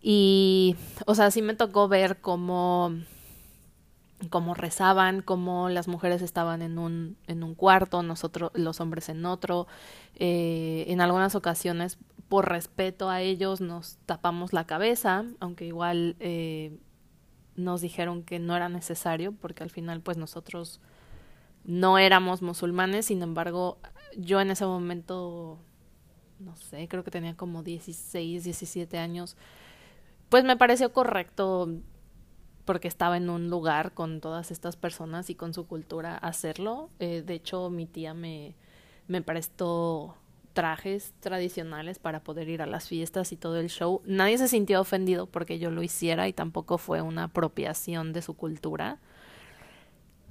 Y, 0.00 0.76
o 1.06 1.14
sea, 1.14 1.30
sí 1.30 1.42
me 1.42 1.54
tocó 1.54 1.88
ver 1.88 2.20
cómo, 2.20 2.92
cómo 4.30 4.54
rezaban, 4.54 5.22
cómo 5.22 5.68
las 5.68 5.88
mujeres 5.88 6.22
estaban 6.22 6.62
en 6.62 6.78
un, 6.78 7.16
en 7.26 7.42
un 7.42 7.54
cuarto, 7.54 8.02
nosotros, 8.02 8.52
los 8.54 8.80
hombres 8.80 9.08
en 9.08 9.26
otro. 9.26 9.66
Eh, 10.14 10.84
en 10.88 11.00
algunas 11.00 11.34
ocasiones, 11.34 11.98
por 12.28 12.48
respeto 12.48 13.10
a 13.10 13.22
ellos, 13.22 13.60
nos 13.60 13.96
tapamos 14.06 14.52
la 14.52 14.66
cabeza, 14.66 15.24
aunque 15.40 15.66
igual 15.66 16.14
eh, 16.20 16.78
nos 17.58 17.80
dijeron 17.80 18.22
que 18.22 18.38
no 18.38 18.56
era 18.56 18.68
necesario 18.68 19.32
porque 19.32 19.62
al 19.62 19.70
final 19.70 20.00
pues 20.00 20.16
nosotros 20.16 20.80
no 21.64 21.98
éramos 21.98 22.40
musulmanes, 22.40 23.06
sin 23.06 23.20
embargo 23.20 23.78
yo 24.16 24.40
en 24.40 24.50
ese 24.50 24.64
momento, 24.64 25.58
no 26.38 26.56
sé, 26.56 26.88
creo 26.88 27.04
que 27.04 27.10
tenía 27.10 27.36
como 27.36 27.62
16, 27.62 28.44
17 28.44 28.96
años, 28.98 29.36
pues 30.28 30.44
me 30.44 30.56
pareció 30.56 30.92
correcto 30.92 31.68
porque 32.64 32.88
estaba 32.88 33.16
en 33.16 33.28
un 33.28 33.50
lugar 33.50 33.92
con 33.92 34.20
todas 34.20 34.50
estas 34.50 34.76
personas 34.76 35.30
y 35.30 35.34
con 35.34 35.54
su 35.54 35.66
cultura 35.66 36.16
hacerlo. 36.16 36.90
Eh, 36.98 37.22
de 37.24 37.34
hecho, 37.34 37.70
mi 37.70 37.86
tía 37.86 38.12
me, 38.12 38.54
me 39.06 39.22
prestó 39.22 40.16
trajes 40.58 41.14
tradicionales 41.20 42.00
para 42.00 42.18
poder 42.18 42.48
ir 42.48 42.62
a 42.62 42.66
las 42.66 42.88
fiestas 42.88 43.30
y 43.30 43.36
todo 43.36 43.60
el 43.60 43.68
show. 43.68 44.02
Nadie 44.04 44.38
se 44.38 44.48
sintió 44.48 44.80
ofendido 44.80 45.26
porque 45.26 45.60
yo 45.60 45.70
lo 45.70 45.84
hiciera 45.84 46.26
y 46.26 46.32
tampoco 46.32 46.78
fue 46.78 47.00
una 47.00 47.22
apropiación 47.22 48.12
de 48.12 48.22
su 48.22 48.34
cultura. 48.34 48.98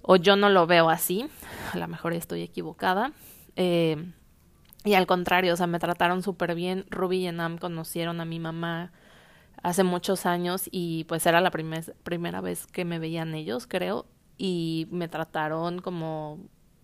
O 0.01 0.17
yo 0.17 0.35
no 0.35 0.49
lo 0.49 0.67
veo 0.67 0.89
así, 0.89 1.29
a 1.71 1.77
lo 1.77 1.87
mejor 1.87 2.11
estoy 2.11 2.41
equivocada. 2.41 3.13
Eh, 3.55 4.11
y 4.83 4.95
al 4.95 5.07
contrario, 5.07 5.53
o 5.53 5.55
sea, 5.55 5.65
me 5.65 5.79
trataron 5.79 6.21
súper 6.21 6.55
bien. 6.55 6.85
Ruby 6.89 7.19
y 7.19 7.27
Enam 7.27 7.57
conocieron 7.57 8.19
a 8.19 8.25
mi 8.25 8.41
mamá 8.41 8.91
hace 9.63 9.85
muchos 9.85 10.25
años 10.25 10.67
y 10.69 11.05
pues 11.05 11.25
era 11.25 11.39
la 11.39 11.51
primera 11.51 12.41
vez 12.41 12.67
que 12.67 12.83
me 12.83 12.99
veían 12.99 13.33
ellos, 13.33 13.65
creo. 13.65 14.07
Y 14.37 14.89
me 14.91 15.07
trataron 15.07 15.79
como, 15.79 16.39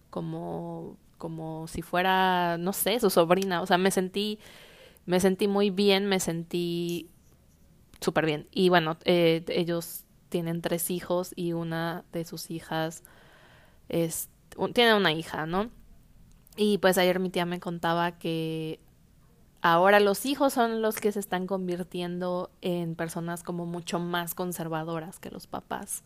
como 0.09 0.97
como 1.23 1.69
si 1.69 1.81
fuera, 1.81 2.57
no 2.57 2.73
sé, 2.73 2.99
su 2.99 3.09
sobrina. 3.09 3.61
O 3.61 3.65
sea, 3.65 3.77
me 3.77 3.91
sentí, 3.91 4.39
me 5.05 5.21
sentí 5.21 5.47
muy 5.47 5.69
bien, 5.69 6.05
me 6.05 6.19
sentí 6.19 7.09
súper 8.01 8.25
bien. 8.25 8.49
Y 8.51 8.67
bueno, 8.67 8.97
eh, 9.05 9.45
ellos 9.47 10.03
tienen 10.27 10.61
tres 10.61 10.91
hijos 10.91 11.31
y 11.37 11.53
una 11.53 12.03
de 12.11 12.25
sus 12.25 12.51
hijas 12.51 13.03
es, 13.87 14.27
tiene 14.73 14.95
una 14.95 15.13
hija, 15.13 15.45
¿no? 15.45 15.69
Y 16.57 16.77
pues 16.79 16.97
ayer 16.97 17.19
mi 17.19 17.29
tía 17.29 17.45
me 17.45 17.61
contaba 17.61 18.19
que 18.19 18.81
ahora 19.61 20.01
los 20.01 20.25
hijos 20.25 20.51
son 20.51 20.81
los 20.81 20.97
que 20.97 21.13
se 21.13 21.21
están 21.21 21.47
convirtiendo 21.47 22.51
en 22.59 22.95
personas 22.95 23.43
como 23.43 23.65
mucho 23.65 23.97
más 23.97 24.35
conservadoras 24.35 25.19
que 25.19 25.31
los 25.31 25.47
papás. 25.47 26.03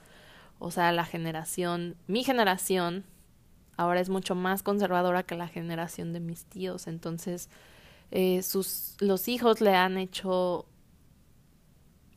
O 0.59 0.69
sea, 0.69 0.91
la 0.91 1.05
generación, 1.05 1.95
mi 2.05 2.23
generación, 2.23 3.03
ahora 3.77 3.99
es 3.99 4.09
mucho 4.09 4.35
más 4.35 4.63
conservadora 4.63 5.23
que 5.23 5.35
la 5.35 5.47
generación 5.47 6.11
de 6.11 6.19
mis 6.19 6.45
tíos. 6.45 6.87
Entonces, 6.87 7.49
eh, 8.11 8.41
sus, 8.41 8.95
los 8.99 9.27
hijos 9.27 9.61
le 9.61 9.75
han 9.75 9.97
hecho 9.97 10.65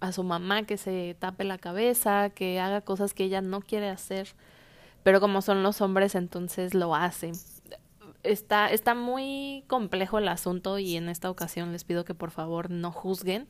a 0.00 0.12
su 0.12 0.24
mamá 0.24 0.64
que 0.64 0.78
se 0.78 1.16
tape 1.18 1.44
la 1.44 1.58
cabeza, 1.58 2.30
que 2.30 2.58
haga 2.58 2.80
cosas 2.80 3.14
que 3.14 3.24
ella 3.24 3.42
no 3.42 3.60
quiere 3.60 3.90
hacer, 3.90 4.28
pero 5.02 5.20
como 5.20 5.42
son 5.42 5.62
los 5.62 5.80
hombres, 5.80 6.14
entonces 6.14 6.74
lo 6.74 6.94
hace. 6.94 7.32
Está, 8.22 8.70
está 8.70 8.94
muy 8.94 9.64
complejo 9.66 10.18
el 10.18 10.28
asunto 10.28 10.78
y 10.78 10.96
en 10.96 11.08
esta 11.08 11.30
ocasión 11.30 11.72
les 11.72 11.84
pido 11.84 12.04
que 12.04 12.14
por 12.14 12.30
favor 12.30 12.70
no 12.70 12.92
juzguen, 12.92 13.46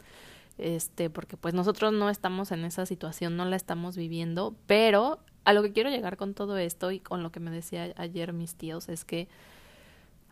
este, 0.59 1.09
porque 1.09 1.37
pues 1.37 1.55
nosotros 1.55 1.93
no 1.93 2.11
estamos 2.11 2.53
en 2.53 2.65
esa 2.65 2.85
situación, 2.87 3.37
no 3.37 3.45
la 3.45 3.57
estamos 3.57 3.97
viviendo, 3.97 4.55
pero 4.67 5.21
a 5.45 5.53
lo 5.53 5.63
que 5.63 5.73
quiero 5.73 5.91
llegar 5.91 6.17
con 6.17 6.35
todo 6.35 6.57
esto 6.57 6.91
y 6.91 7.01
con 7.01 7.23
lo 7.23 7.33
que 7.33 7.41
me 7.41 7.51
decía 7.51 7.93
ayer 7.97 8.33
mis 8.33 8.55
tíos 8.55 8.89
es 8.89 9.05
que 9.05 9.29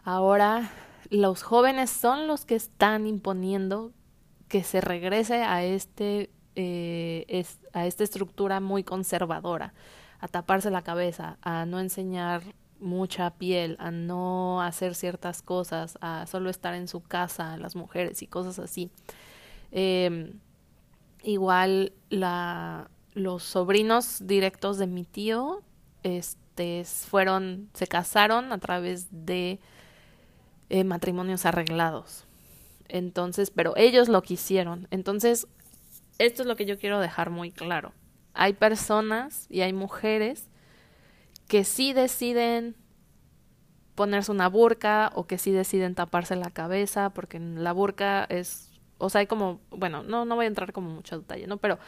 ahora 0.05 0.71
los 1.11 1.43
jóvenes 1.43 1.91
son 1.91 2.27
los 2.27 2.45
que 2.45 2.55
están 2.55 3.07
imponiendo 3.07 3.93
que 4.49 4.63
se 4.63 4.81
regrese 4.81 5.43
a 5.43 5.65
este 5.65 6.31
eh, 6.57 7.45
a 7.73 7.87
esta 7.87 8.03
estructura 8.03 8.59
muy 8.59 8.83
conservadora, 8.83 9.75
a 10.19 10.27
taparse 10.27 10.73
la 10.73 10.83
cabeza, 10.83 11.39
a 11.41 11.67
no 11.67 11.79
enseñar 11.79 12.43
mucha 12.81 13.31
piel, 13.31 13.77
a 13.79 13.93
no 13.93 14.61
hacer 14.61 14.97
ciertas 14.97 15.41
cosas, 15.41 15.99
a 16.01 16.27
solo 16.27 16.51
estar 16.51 16.75
en 16.75 16.89
su 16.89 17.01
casa, 17.01 17.57
las 17.59 17.77
mujeres 17.77 18.23
y 18.23 18.27
cosas 18.27 18.59
así. 18.59 18.91
Eh, 19.71 20.33
igual 21.23 21.93
la 22.11 22.91
los 23.19 23.43
sobrinos 23.43 24.27
directos 24.27 24.79
de 24.79 24.87
mi 24.87 25.05
tío 25.05 25.63
este 26.03 26.85
fueron 26.85 27.69
se 27.75 27.87
casaron 27.87 28.53
a 28.53 28.59
través 28.59 29.09
de 29.11 29.59
eh, 30.71 30.85
matrimonios 30.85 31.47
arreglados. 31.47 32.25
Entonces 32.89 33.51
pero 33.51 33.77
ellos 33.77 34.09
lo 34.09 34.23
quisieron. 34.23 34.89
Entonces 34.91 35.47
esto 36.19 36.43
es 36.43 36.49
lo 36.49 36.57
que 36.57 36.67
yo 36.67 36.79
quiero 36.79 37.01
dejar 37.01 37.31
muy 37.31 37.51
claro. 37.51 37.93
Hay 38.35 38.53
personas 38.53 39.47
y 39.49 39.63
hay 39.63 39.73
mujeres 39.73 40.49
que 41.49 41.65
sí 41.65 41.93
deciden 41.93 42.77
ponerse 43.95 44.31
una 44.31 44.49
burka 44.49 45.11
o 45.17 45.27
que 45.27 45.39
sí 45.39 45.51
deciden 45.51 45.97
taparse 45.97 46.37
la 46.37 46.51
cabeza 46.51 47.11
porque 47.11 47.41
la 47.41 47.73
burka 47.73 48.25
es 48.29 48.71
o 48.99 49.11
sea 49.11 49.21
hay 49.21 49.27
como 49.27 49.61
bueno 49.71 50.05
no 50.05 50.25
no 50.25 50.37
voy 50.37 50.45
a 50.45 50.49
entrar 50.49 50.73
como 50.73 50.89
mucho 50.91 51.19
detalle 51.19 51.49
no 51.49 51.57
pero 51.57 51.81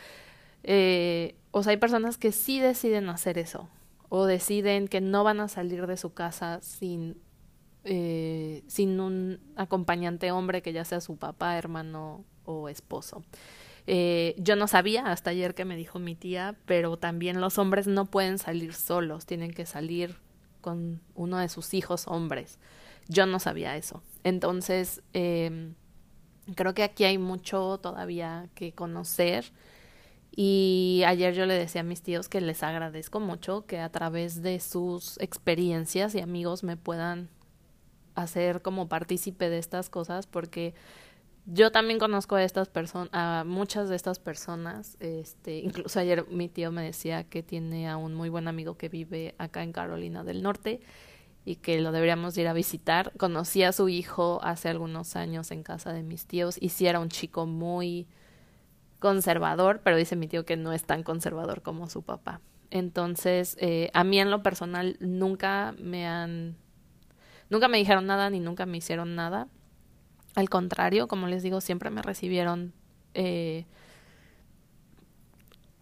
eh, 0.63 1.37
o 1.51 1.63
sea, 1.63 1.73
hay 1.73 1.77
personas 1.77 2.17
que 2.17 2.33
sí 2.33 2.61
deciden 2.61 3.09
hacer 3.09 3.39
eso 3.39 3.69
o 4.09 4.27
deciden 4.27 4.89
que 4.89 5.01
no 5.01 5.25
van 5.25 5.41
a 5.41 5.49
salir 5.49 5.87
de 5.87 5.97
su 5.97 6.13
casa 6.13 6.61
sin, 6.63 7.17
eh, 7.85 8.63
sin 8.67 9.01
un 9.01 9.41
acompañante 9.57 10.33
hombre 10.33 10.63
que 10.63 10.73
ya 10.73 10.85
sea 10.85 11.01
su 11.01 11.17
papá, 11.17 11.57
hermano 11.57 12.25
o 12.45 12.69
esposo. 12.69 13.23
Eh, 13.87 14.35
yo 14.39 14.57
no 14.57 14.67
sabía 14.67 15.07
hasta 15.11 15.31
ayer 15.31 15.55
que 15.55 15.65
me 15.65 15.77
dijo 15.77 15.99
mi 15.99 16.15
tía, 16.15 16.57
pero 16.67 16.97
también 16.97 17.41
los 17.41 17.59
hombres 17.59 17.87
no 17.87 18.07
pueden 18.07 18.39
salir 18.39 18.75
solos, 18.75 19.27
tienen 19.27 19.53
que 19.53 19.65
salir 19.65 20.17
con 20.61 21.01
uno 21.15 21.39
de 21.39 21.49
sus 21.49 21.73
hijos 21.73 22.07
hombres. 22.07 22.59
Yo 23.09 23.27
no 23.27 23.39
sabía 23.39 23.77
eso. 23.77 24.03
Entonces, 24.25 25.03
eh, 25.15 25.73
creo 26.55 26.75
que 26.75 26.83
aquí 26.83 27.05
hay 27.05 27.19
mucho 27.19 27.79
todavía 27.79 28.49
que 28.55 28.73
conocer 28.73 29.53
y 30.35 31.03
ayer 31.07 31.35
yo 31.35 31.47
le 31.47 31.55
decía 31.55 31.81
a 31.81 31.85
mis 31.85 32.03
tíos 32.03 32.29
que 32.29 32.41
les 32.41 32.63
agradezco 32.63 33.21
mucho 33.21 33.67
que 33.67 33.81
a 33.81 33.91
través 33.91 34.43
de 34.43 34.61
sus 34.61 35.19
experiencias 35.21 36.15
y 36.15 36.21
amigos 36.21 36.63
me 36.63 36.77
puedan 36.77 37.29
hacer 38.15 38.63
como 38.63 38.89
partícipe 38.89 39.51
de 39.51 39.59
estas 39.59 39.91
cosas 39.91 40.27
porque 40.27 40.75
yo 41.47 41.73
también 41.73 41.99
conozco 41.99 42.37
a 42.37 42.45
estas 42.45 42.69
personas, 42.69 43.09
a 43.13 43.45
muchas 43.47 43.89
de 43.89 43.97
estas 43.97 44.19
personas, 44.19 44.97
este, 45.01 45.59
incluso 45.59 45.99
ayer 45.99 46.27
mi 46.29 46.49
tío 46.49 46.71
me 46.71 46.83
decía 46.83 47.25
que 47.25 47.43
tiene 47.43 47.89
a 47.89 47.97
un 47.97 48.15
muy 48.15 48.29
buen 48.29 48.47
amigo 48.47 48.77
que 48.77 48.89
vive 48.89 49.35
acá 49.39 49.63
en 49.63 49.73
Carolina 49.73 50.23
del 50.23 50.43
Norte 50.43 50.81
y 51.45 51.57
que 51.57 51.81
lo 51.81 51.93
deberíamos 51.93 52.37
ir 52.37 52.47
a 52.47 52.53
visitar. 52.53 53.13
Conocí 53.17 53.63
a 53.63 53.73
su 53.73 53.89
hijo 53.89 54.41
hace 54.43 54.69
algunos 54.69 55.17
años 55.17 55.51
en 55.51 55.63
casa 55.63 55.93
de 55.93 56.03
mis 56.03 56.27
tíos 56.27 56.57
y 56.61 56.69
sí 56.69 56.87
era 56.87 57.01
un 57.01 57.09
chico 57.09 57.47
muy 57.47 58.07
conservador, 59.01 59.81
pero 59.83 59.97
dice 59.97 60.15
mi 60.15 60.29
tío 60.29 60.45
que 60.45 60.57
no 60.57 60.73
es 60.73 60.85
tan 60.85 61.03
conservador 61.03 61.63
como 61.63 61.89
su 61.89 62.03
papá. 62.03 62.41
Entonces, 62.71 63.57
eh, 63.59 63.91
a 63.95 64.05
mí 64.05 64.21
en 64.21 64.31
lo 64.31 64.45
personal 64.45 64.97
nunca 65.01 65.75
me 65.79 66.07
han, 66.07 66.57
nunca 67.49 67.67
me 67.67 67.79
dijeron 67.79 68.07
nada 68.07 68.31
ni 68.31 68.39
nunca 68.39 68.67
me 68.67 68.77
hicieron 68.79 69.17
nada. 69.17 69.49
Al 70.37 70.49
contrario, 70.49 71.09
como 71.09 71.27
les 71.27 71.43
digo, 71.43 71.61
siempre 71.61 71.91
me 71.91 72.03
recibieron 72.03 72.73
eh, 73.15 73.67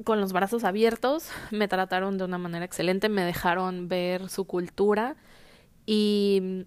con 0.04 0.20
los 0.20 0.32
brazos 0.32 0.64
abiertos, 0.64 1.30
me 1.50 1.68
trataron 1.68 2.16
de 2.16 2.24
una 2.24 2.38
manera 2.38 2.64
excelente, 2.64 3.10
me 3.10 3.24
dejaron 3.24 3.88
ver 3.88 4.30
su 4.30 4.46
cultura 4.46 5.16
y 5.84 6.64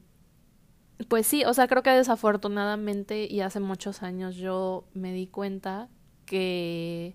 pues 1.08 1.26
sí, 1.26 1.44
o 1.46 1.54
sea, 1.54 1.68
creo 1.68 1.82
que 1.82 1.90
desafortunadamente 1.90 3.26
y 3.26 3.42
hace 3.42 3.60
muchos 3.60 4.04
años 4.04 4.36
yo 4.36 4.86
me 4.94 5.14
di 5.14 5.26
cuenta 5.26 5.90
que 6.32 7.14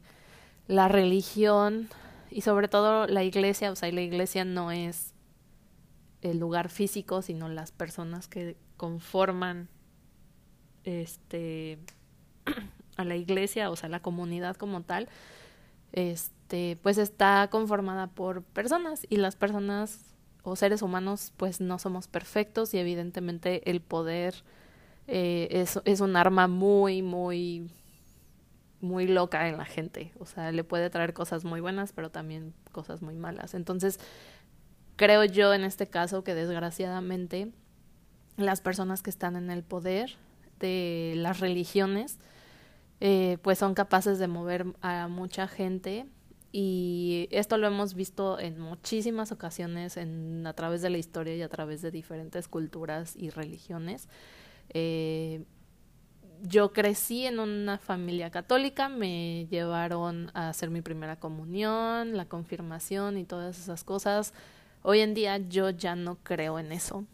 la 0.69 0.89
religión 0.89 1.89
y 2.31 2.43
sobre 2.43 2.69
todo 2.69 3.07
la 3.07 3.25
iglesia, 3.25 3.71
o 3.71 3.77
sea, 3.77 3.91
la 3.91 4.03
iglesia 4.03 4.45
no 4.45 4.71
es 4.71 5.15
el 6.21 6.39
lugar 6.39 6.69
físico, 6.69 7.23
sino 7.23 7.49
las 7.49 7.73
personas 7.73 8.29
que 8.29 8.59
conforman 8.77 9.69
este 10.85 11.79
a 12.99 13.05
la 13.05 13.17
iglesia, 13.17 13.71
o 13.71 13.77
sea, 13.77 13.89
la 13.89 14.01
comunidad 14.01 14.57
como 14.57 14.83
tal, 14.83 15.09
este, 15.93 16.79
pues 16.83 16.99
está 16.99 17.49
conformada 17.51 18.09
por 18.09 18.43
personas 18.43 19.07
y 19.09 19.17
las 19.17 19.35
personas 19.35 20.01
o 20.43 20.57
seres 20.57 20.83
humanos 20.83 21.33
pues 21.39 21.63
no 21.63 21.79
somos 21.79 22.07
perfectos 22.07 22.75
y 22.75 22.79
evidentemente 22.79 23.71
el 23.71 23.81
poder 23.81 24.35
eh, 25.07 25.49
es, 25.51 25.81
es 25.87 26.01
un 26.01 26.17
arma 26.17 26.49
muy, 26.49 27.01
muy, 27.01 27.71
muy 28.87 29.07
loca 29.07 29.49
en 29.49 29.59
la 29.59 29.65
gente. 29.65 30.13
O 30.19 30.27
sea, 30.27 30.53
le 30.53 30.65
puede 30.65 30.91
traer 30.91 31.13
cosas 31.13 31.45
muy 31.45 31.61
buenas, 31.61 31.93
pero 31.93 32.11
también 32.11 32.55
cosas 32.73 33.03
muy 33.03 33.15
malas. 33.15 33.55
Entonces, 33.55 33.99
creo 34.97 35.25
yo 35.25 35.53
en 35.55 35.65
este 35.65 35.89
caso 35.89 36.25
que 36.25 36.35
desgraciadamente 36.35 37.53
las 38.37 38.61
personas 38.61 39.03
que 39.03 39.11
están 39.11 39.37
en 39.37 39.51
el 39.51 39.63
poder 39.63 40.17
de 40.61 41.15
las 41.17 41.41
religiones, 41.41 42.19
eh, 43.01 43.39
pues 43.43 43.59
son 43.59 43.75
capaces 43.75 44.19
de 44.19 44.29
mover 44.29 44.67
a 44.81 45.09
mucha 45.09 45.49
gente 45.49 46.07
y 46.53 47.29
esto 47.33 47.59
lo 47.59 47.67
hemos 47.67 47.95
visto 47.95 48.39
en 48.39 48.59
muchísimas 48.59 49.33
ocasiones 49.33 49.99
en, 49.99 50.47
a 50.47 50.55
través 50.55 50.81
de 50.81 50.89
la 50.89 50.97
historia 50.97 51.37
y 51.37 51.43
a 51.43 51.49
través 51.49 51.83
de 51.83 51.91
diferentes 51.91 52.49
culturas 52.49 53.15
y 53.17 53.29
religiones. 53.29 54.09
Eh, 54.71 55.45
yo 56.43 56.73
crecí 56.73 57.27
en 57.27 57.39
una 57.39 57.79
familia 57.79 58.31
católica, 58.31 58.89
me 58.89 59.47
llevaron 59.51 60.31
a 60.35 60.49
hacer 60.49 60.71
mi 60.71 60.83
primera 60.83 61.17
comunión, 61.17 62.17
la 62.17 62.27
confirmación 62.27 63.19
y 63.19 63.25
todas 63.25 63.59
esas 63.59 63.85
cosas. 63.85 64.35
Hoy 64.83 65.01
en 65.01 65.15
día 65.15 65.39
yo 65.39 65.71
ya 65.71 65.97
no 65.97 66.17
creo 66.23 66.59
en 66.59 66.73
eso. 66.73 67.05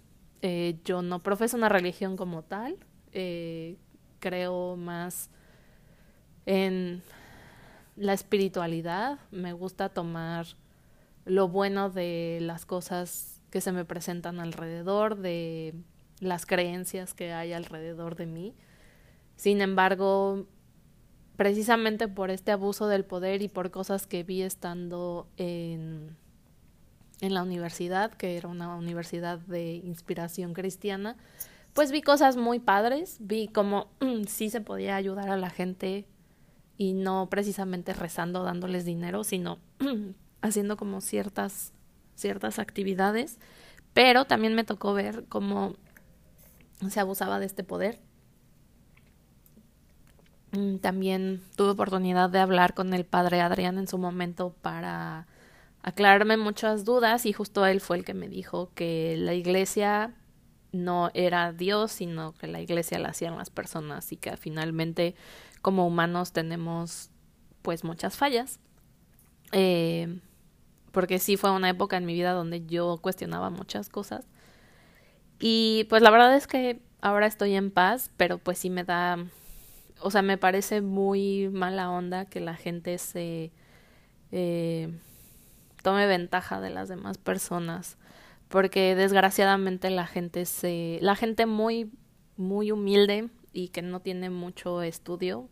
Eh, 0.42 0.80
yo 0.84 1.02
no 1.02 1.22
profeso 1.22 1.56
una 1.56 1.68
religión 1.68 2.16
como 2.16 2.42
tal, 2.42 2.76
eh, 3.12 3.76
creo 4.18 4.76
más 4.76 5.30
en 6.46 7.02
la 7.96 8.12
espiritualidad, 8.12 9.18
me 9.30 9.52
gusta 9.52 9.88
tomar 9.88 10.46
lo 11.24 11.48
bueno 11.48 11.90
de 11.90 12.38
las 12.40 12.66
cosas 12.66 13.40
que 13.50 13.60
se 13.60 13.70
me 13.70 13.84
presentan 13.84 14.40
alrededor, 14.40 15.16
de 15.16 15.74
las 16.18 16.46
creencias 16.46 17.14
que 17.14 17.32
hay 17.32 17.52
alrededor 17.52 18.16
de 18.16 18.26
mí. 18.26 18.54
Sin 19.42 19.60
embargo, 19.60 20.46
precisamente 21.34 22.06
por 22.06 22.30
este 22.30 22.52
abuso 22.52 22.86
del 22.86 23.04
poder 23.04 23.42
y 23.42 23.48
por 23.48 23.72
cosas 23.72 24.06
que 24.06 24.22
vi 24.22 24.40
estando 24.40 25.26
en, 25.36 26.16
en 27.20 27.34
la 27.34 27.42
universidad, 27.42 28.12
que 28.12 28.36
era 28.36 28.46
una 28.48 28.76
universidad 28.76 29.40
de 29.40 29.72
inspiración 29.74 30.54
cristiana, 30.54 31.16
pues 31.72 31.90
vi 31.90 32.02
cosas 32.02 32.36
muy 32.36 32.60
padres, 32.60 33.16
vi 33.18 33.48
cómo 33.48 33.88
sí 34.28 34.48
se 34.48 34.60
podía 34.60 34.94
ayudar 34.94 35.28
a 35.28 35.36
la 35.36 35.50
gente 35.50 36.06
y 36.76 36.92
no 36.92 37.28
precisamente 37.28 37.94
rezando, 37.94 38.44
dándoles 38.44 38.84
dinero, 38.84 39.24
sino 39.24 39.58
haciendo 40.40 40.76
como 40.76 41.00
ciertas, 41.00 41.72
ciertas 42.14 42.60
actividades, 42.60 43.40
pero 43.92 44.24
también 44.24 44.54
me 44.54 44.62
tocó 44.62 44.94
ver 44.94 45.24
cómo 45.28 45.74
se 46.88 47.00
abusaba 47.00 47.40
de 47.40 47.46
este 47.46 47.64
poder. 47.64 47.98
Mm, 50.52 50.76
también 50.78 51.42
tuve 51.56 51.70
oportunidad 51.70 52.30
de 52.30 52.38
hablar 52.38 52.74
con 52.74 52.92
el 52.94 53.04
padre 53.04 53.40
Adrián 53.40 53.78
en 53.78 53.88
su 53.88 53.98
momento 53.98 54.54
para 54.62 55.26
aclararme 55.82 56.36
muchas 56.36 56.84
dudas 56.84 57.26
y 57.26 57.32
justo 57.32 57.66
él 57.66 57.80
fue 57.80 57.96
el 57.96 58.04
que 58.04 58.14
me 58.14 58.28
dijo 58.28 58.70
que 58.74 59.16
la 59.18 59.34
iglesia 59.34 60.14
no 60.72 61.10
era 61.14 61.52
Dios, 61.52 61.92
sino 61.92 62.34
que 62.34 62.46
la 62.46 62.60
iglesia 62.60 62.98
la 62.98 63.10
hacían 63.10 63.36
las 63.36 63.50
personas 63.50 64.12
y 64.12 64.16
que 64.16 64.36
finalmente 64.36 65.14
como 65.60 65.86
humanos 65.86 66.32
tenemos 66.32 67.10
pues 67.62 67.84
muchas 67.84 68.16
fallas. 68.16 68.58
Eh, 69.52 70.18
porque 70.92 71.18
sí 71.18 71.36
fue 71.36 71.50
una 71.50 71.70
época 71.70 71.96
en 71.96 72.06
mi 72.06 72.14
vida 72.14 72.32
donde 72.32 72.66
yo 72.66 72.98
cuestionaba 73.02 73.50
muchas 73.50 73.88
cosas. 73.88 74.26
Y 75.40 75.84
pues 75.88 76.02
la 76.02 76.10
verdad 76.10 76.36
es 76.36 76.46
que 76.46 76.80
ahora 77.00 77.26
estoy 77.26 77.54
en 77.54 77.70
paz, 77.70 78.10
pero 78.16 78.38
pues 78.38 78.58
sí 78.58 78.70
me 78.70 78.84
da, 78.84 79.18
o 80.02 80.10
sea, 80.10 80.22
me 80.22 80.38
parece 80.38 80.80
muy 80.80 81.48
mala 81.48 81.90
onda 81.90 82.24
que 82.26 82.40
la 82.40 82.54
gente 82.54 82.98
se 82.98 83.52
eh, 84.30 84.88
tome 85.82 86.06
ventaja 86.06 86.60
de 86.60 86.70
las 86.70 86.88
demás 86.88 87.18
personas 87.18 87.98
porque 88.48 88.94
desgraciadamente 88.94 89.90
la 89.90 90.06
gente 90.06 90.44
se 90.44 90.98
la 91.00 91.16
gente 91.16 91.46
muy 91.46 91.90
muy 92.36 92.70
humilde 92.70 93.30
y 93.52 93.68
que 93.68 93.82
no 93.82 94.00
tiene 94.00 94.30
mucho 94.30 94.82
estudio 94.82 95.48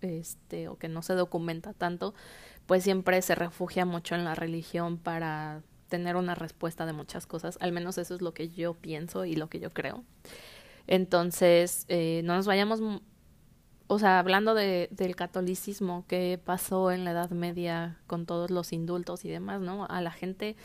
este 0.00 0.68
o 0.68 0.78
que 0.78 0.88
no 0.88 1.02
se 1.02 1.14
documenta 1.14 1.74
tanto 1.74 2.14
pues 2.66 2.84
siempre 2.84 3.20
se 3.22 3.34
refugia 3.34 3.84
mucho 3.84 4.14
en 4.14 4.24
la 4.24 4.34
religión 4.34 4.96
para 4.96 5.62
tener 5.88 6.16
una 6.16 6.34
respuesta 6.34 6.86
de 6.86 6.92
muchas 6.92 7.26
cosas. 7.26 7.58
Al 7.60 7.72
menos 7.72 7.98
eso 7.98 8.14
es 8.14 8.22
lo 8.22 8.32
que 8.32 8.48
yo 8.48 8.74
pienso 8.74 9.24
y 9.24 9.34
lo 9.34 9.48
que 9.48 9.58
yo 9.58 9.70
creo. 9.70 10.04
Entonces 10.86 11.84
eh, 11.88 12.22
no 12.24 12.36
nos 12.36 12.46
vayamos 12.46 12.80
o 13.92 13.98
sea 13.98 14.20
hablando 14.20 14.54
de, 14.54 14.88
del 14.92 15.16
catolicismo 15.16 16.04
que 16.06 16.40
pasó 16.42 16.92
en 16.92 17.04
la 17.04 17.10
Edad 17.10 17.30
Media 17.30 17.98
con 18.06 18.24
todos 18.24 18.50
los 18.50 18.72
indultos 18.72 19.24
y 19.24 19.30
demás 19.30 19.60
no 19.60 19.84
a 19.86 20.00
la 20.00 20.12
gente 20.12 20.56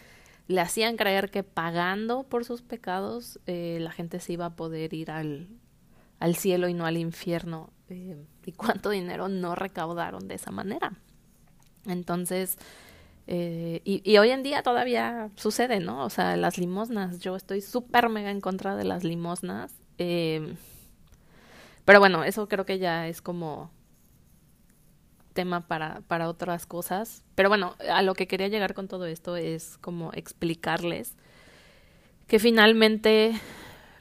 le 0.48 0.62
hacían 0.62 0.96
creer 0.96 1.32
que 1.32 1.44
pagando 1.44 2.24
por 2.24 2.46
sus 2.46 2.62
pecados 2.62 3.40
eh, 3.48 3.80
la 3.82 3.92
gente 3.92 4.20
se 4.20 4.34
iba 4.34 4.46
a 4.46 4.56
poder 4.56 4.94
ir 4.94 5.10
al, 5.10 5.48
cielo 6.36 6.68
y 6.68 6.74
no 6.74 6.86
al 6.86 6.98
infierno. 6.98 7.72
Eh, 7.90 8.16
¿Y 8.46 8.52
cuánto 8.52 8.92
dinero 8.92 9.28
no 9.28 9.56
recaudaron 9.56 10.28
de 10.28 10.36
esa 10.36 10.52
manera? 10.52 10.94
Entonces, 11.88 12.58
eh, 13.26 13.82
y, 13.84 14.02
y, 14.10 14.18
hoy 14.20 14.30
en 14.30 14.44
día 14.44 14.62
todavía 14.62 15.32
sucede, 15.36 15.80
¿no? 15.80 16.06
O 16.06 16.12
sea, 16.12 16.38
las 16.38 16.60
limosnas, 16.60 17.20
yo 17.20 17.36
estoy 17.36 17.62
súper 17.62 18.10
mega 18.10 18.30
en 18.30 18.42
contra 18.42 18.76
de 18.76 18.84
las 18.84 19.04
limosnas. 19.04 19.74
Eh, 19.98 20.56
pero 21.86 22.00
bueno, 22.00 22.24
eso 22.24 22.48
creo 22.48 22.66
que 22.66 22.80
ya 22.80 23.08
es 23.08 23.22
como 23.22 23.72
tema 25.34 25.68
para, 25.68 26.02
para 26.08 26.28
otras 26.28 26.66
cosas. 26.66 27.24
Pero 27.36 27.50
bueno, 27.50 27.76
a 27.90 28.02
lo 28.02 28.16
que 28.16 28.28
quería 28.28 28.48
llegar 28.48 28.74
con 28.74 28.88
todo 28.88 29.06
esto 29.06 29.36
es 29.36 29.78
como 29.78 30.12
explicarles 30.14 31.16
que 32.28 32.40
finalmente, 32.40 33.40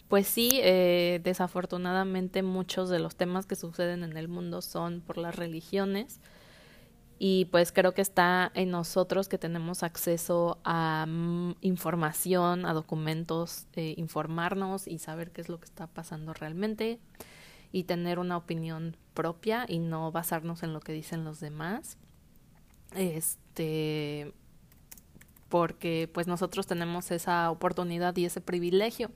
pues 0.09 0.27
sí, 0.27 0.49
eh, 0.63 1.21
desafortunadamente 1.23 2.43
muchos 2.43 2.89
de 2.89 2.99
los 2.99 3.17
temas 3.17 3.45
que 3.45 3.57
suceden 3.57 4.03
en 4.03 4.17
el 4.17 4.29
mundo 4.29 4.63
son 4.63 5.03
por 5.03 5.19
las 5.19 5.37
religiones 5.37 6.21
y 7.19 7.47
pues 7.47 7.71
creo 7.71 7.93
que 7.93 8.03
está 8.03 8.51
en 8.55 8.71
nosotros 8.71 9.29
que 9.29 9.39
tenemos 9.39 9.83
acceso 9.83 10.59
a 10.65 11.05
mm, 11.07 11.57
información, 11.61 12.65
a 12.65 12.73
documentos, 12.73 13.67
eh, 13.75 13.95
informarnos 13.99 14.89
y 14.89 14.99
saber 14.99 15.31
qué 15.31 15.43
es 15.43 15.49
lo 15.49 15.59
que 15.59 15.67
está 15.67 15.87
pasando 15.87 16.33
realmente 16.33 16.99
y 17.75 17.83
tener 17.83 18.21
una 18.21 18.37
opinión 18.37 18.97
propia 19.15 19.67
y 19.69 19.81
no 19.81 20.13
basarnos 20.13 20.63
en 20.63 20.73
lo 20.73 20.79
que 20.79 20.93
dicen 20.93 21.25
los 21.25 21.41
demás. 21.41 21.99
Este 22.95 24.33
porque 25.49 26.09
pues 26.15 26.29
nosotros 26.29 26.69
tenemos 26.69 27.11
esa 27.11 27.51
oportunidad 27.51 28.17
y 28.17 28.27
ese 28.27 28.41
privilegio. 28.41 29.11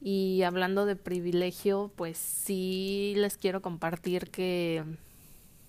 Y 0.00 0.42
hablando 0.42 0.84
de 0.84 0.96
privilegio, 0.96 1.92
pues 1.94 2.18
sí 2.18 3.14
les 3.18 3.36
quiero 3.36 3.62
compartir 3.62 4.32
que, 4.32 4.84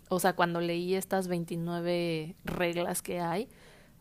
o 0.10 0.20
sea, 0.20 0.34
cuando 0.34 0.60
leí 0.60 0.96
estas 0.96 1.28
29 1.28 2.36
reglas 2.46 3.04
que 3.04 3.20
hay, 3.20 3.48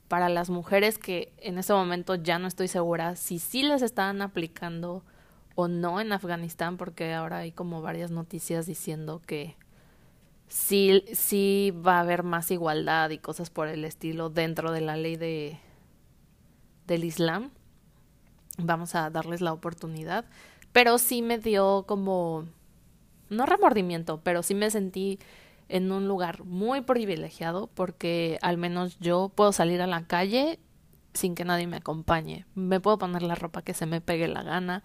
para 0.09 0.31
las 0.31 0.49
mujeres 0.49 0.97
que 0.97 1.35
en 1.37 1.59
ese 1.59 1.75
momento 1.75 2.15
ya 2.15 2.39
no 2.39 2.49
estoy 2.49 2.69
segura 2.69 3.15
si 3.15 3.39
sí 3.39 3.63
les 3.63 3.83
estaban 3.83 4.23
aplicando 4.23 5.05
o 5.57 5.67
no 5.67 6.01
en 6.01 6.13
Afganistán, 6.13 6.77
porque 6.77 7.13
ahora 7.13 7.39
hay 7.39 7.51
como 7.51 7.83
varias 7.83 8.13
noticias 8.13 8.67
diciendo 8.67 9.21
que 9.27 9.57
sí, 10.47 11.03
sí 11.13 11.73
va 11.85 11.97
a 11.97 12.01
haber 12.01 12.23
más 12.23 12.53
igualdad 12.53 13.11
y 13.11 13.19
cosas 13.19 13.51
por 13.51 13.67
el 13.67 13.85
estilo 13.85 14.31
dentro 14.31 14.71
de 14.71 14.81
la 14.83 14.97
ley 14.97 15.17
de 15.17 15.59
del 16.87 17.03
Islam. 17.05 17.51
Vamos 18.59 18.95
a 18.95 19.11
darles 19.11 19.41
la 19.41 19.53
oportunidad. 19.53 20.25
Pero 20.73 20.99
sí 20.99 21.23
me 21.23 21.39
dio 21.39 21.85
como 21.89 22.45
no 23.29 23.47
remordimiento, 23.47 24.21
pero 24.23 24.43
sí 24.43 24.55
me 24.55 24.71
sentí 24.71 25.19
en 25.69 25.91
un 25.91 26.07
lugar 26.07 26.45
muy 26.45 26.83
privilegiado 26.83 27.69
porque 27.75 28.39
al 28.43 28.57
menos 28.57 28.99
yo 29.01 29.31
puedo 29.35 29.53
salir 29.53 29.83
a 29.83 29.87
la 29.87 30.07
calle 30.07 30.61
sin 31.13 31.35
que 31.35 31.45
nadie 31.45 31.67
me 31.67 31.79
acompañe. 31.79 32.47
Me 32.55 32.79
puedo 32.79 32.99
poner 32.99 33.23
la 33.23 33.35
ropa 33.35 33.63
que 33.63 33.75
se 33.75 33.87
me 33.87 34.01
pegue 34.01 34.29
la 34.29 34.43
gana, 34.43 34.85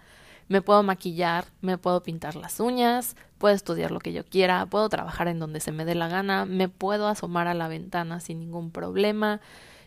me 0.51 0.61
puedo 0.61 0.83
maquillar, 0.83 1.45
me 1.61 1.77
puedo 1.77 2.03
pintar 2.03 2.35
las 2.35 2.59
uñas, 2.59 3.15
puedo 3.37 3.55
estudiar 3.55 3.89
lo 3.91 3.99
que 3.99 4.11
yo 4.11 4.25
quiera, 4.25 4.65
puedo 4.65 4.89
trabajar 4.89 5.29
en 5.29 5.39
donde 5.39 5.61
se 5.61 5.71
me 5.71 5.85
dé 5.85 5.95
la 5.95 6.09
gana, 6.09 6.45
me 6.45 6.67
puedo 6.67 7.07
asomar 7.07 7.47
a 7.47 7.53
la 7.53 7.69
ventana 7.69 8.19
sin 8.19 8.39
ningún 8.39 8.69
problema, 8.69 9.39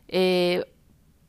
eh, 0.09 0.65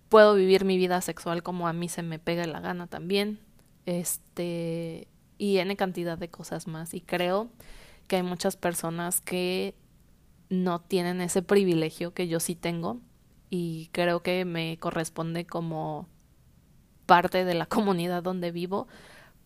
puedo 0.07 0.35
vivir 0.35 0.63
mi 0.63 0.77
vida 0.77 1.01
sexual 1.01 1.43
como 1.43 1.67
a 1.67 1.73
mí 1.73 1.89
se 1.89 2.01
me 2.01 2.17
pega 2.17 2.47
la 2.47 2.61
gana 2.61 2.87
también, 2.87 3.41
este, 3.85 5.09
y 5.37 5.57
N 5.57 5.75
cantidad 5.75 6.17
de 6.17 6.29
cosas 6.29 6.65
más. 6.65 6.93
Y 6.93 7.01
creo 7.01 7.49
que 8.07 8.15
hay 8.15 8.23
muchas 8.23 8.55
personas 8.55 9.19
que 9.19 9.75
no 10.47 10.79
tienen 10.79 11.19
ese 11.19 11.41
privilegio 11.41 12.13
que 12.13 12.29
yo 12.29 12.39
sí 12.39 12.55
tengo 12.55 13.01
y 13.49 13.89
creo 13.91 14.23
que 14.23 14.45
me 14.45 14.77
corresponde 14.77 15.45
como 15.45 16.07
parte 17.05 17.43
de 17.43 17.53
la 17.53 17.65
comunidad 17.65 18.23
donde 18.23 18.53
vivo 18.53 18.87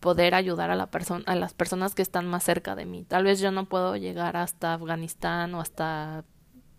poder 0.00 0.34
ayudar 0.34 0.70
a 0.70 0.76
la 0.76 0.86
persona 0.90 1.22
a 1.26 1.36
las 1.36 1.54
personas 1.54 1.94
que 1.94 2.02
están 2.02 2.26
más 2.26 2.42
cerca 2.42 2.74
de 2.74 2.86
mí. 2.86 3.04
Tal 3.04 3.24
vez 3.24 3.40
yo 3.40 3.50
no 3.52 3.66
puedo 3.66 3.96
llegar 3.96 4.36
hasta 4.36 4.74
Afganistán 4.74 5.54
o 5.54 5.60
hasta 5.60 6.24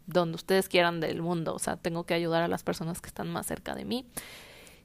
donde 0.08 0.36
ustedes 0.36 0.68
quieran 0.68 1.00
del 1.00 1.22
mundo, 1.22 1.54
o 1.56 1.60
sea, 1.60 1.78
tengo 1.78 2.06
que 2.06 2.14
ayudar 2.14 2.44
a 2.44 2.48
las 2.48 2.64
personas 2.64 3.00
que 3.02 3.08
están 3.08 3.32
más 3.32 3.46
cerca 3.46 3.76
de 3.76 3.86
mí. 3.86 4.06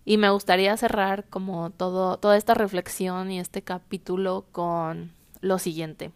Y 0.04 0.18
me 0.18 0.30
gustaría 0.30 0.76
cerrar 0.76 1.24
como 1.28 1.70
todo 1.70 2.18
toda 2.18 2.36
esta 2.36 2.54
reflexión 2.54 3.30
y 3.32 3.40
este 3.40 3.62
capítulo 3.62 4.46
con 4.52 5.12
lo 5.40 5.58
siguiente. 5.58 6.12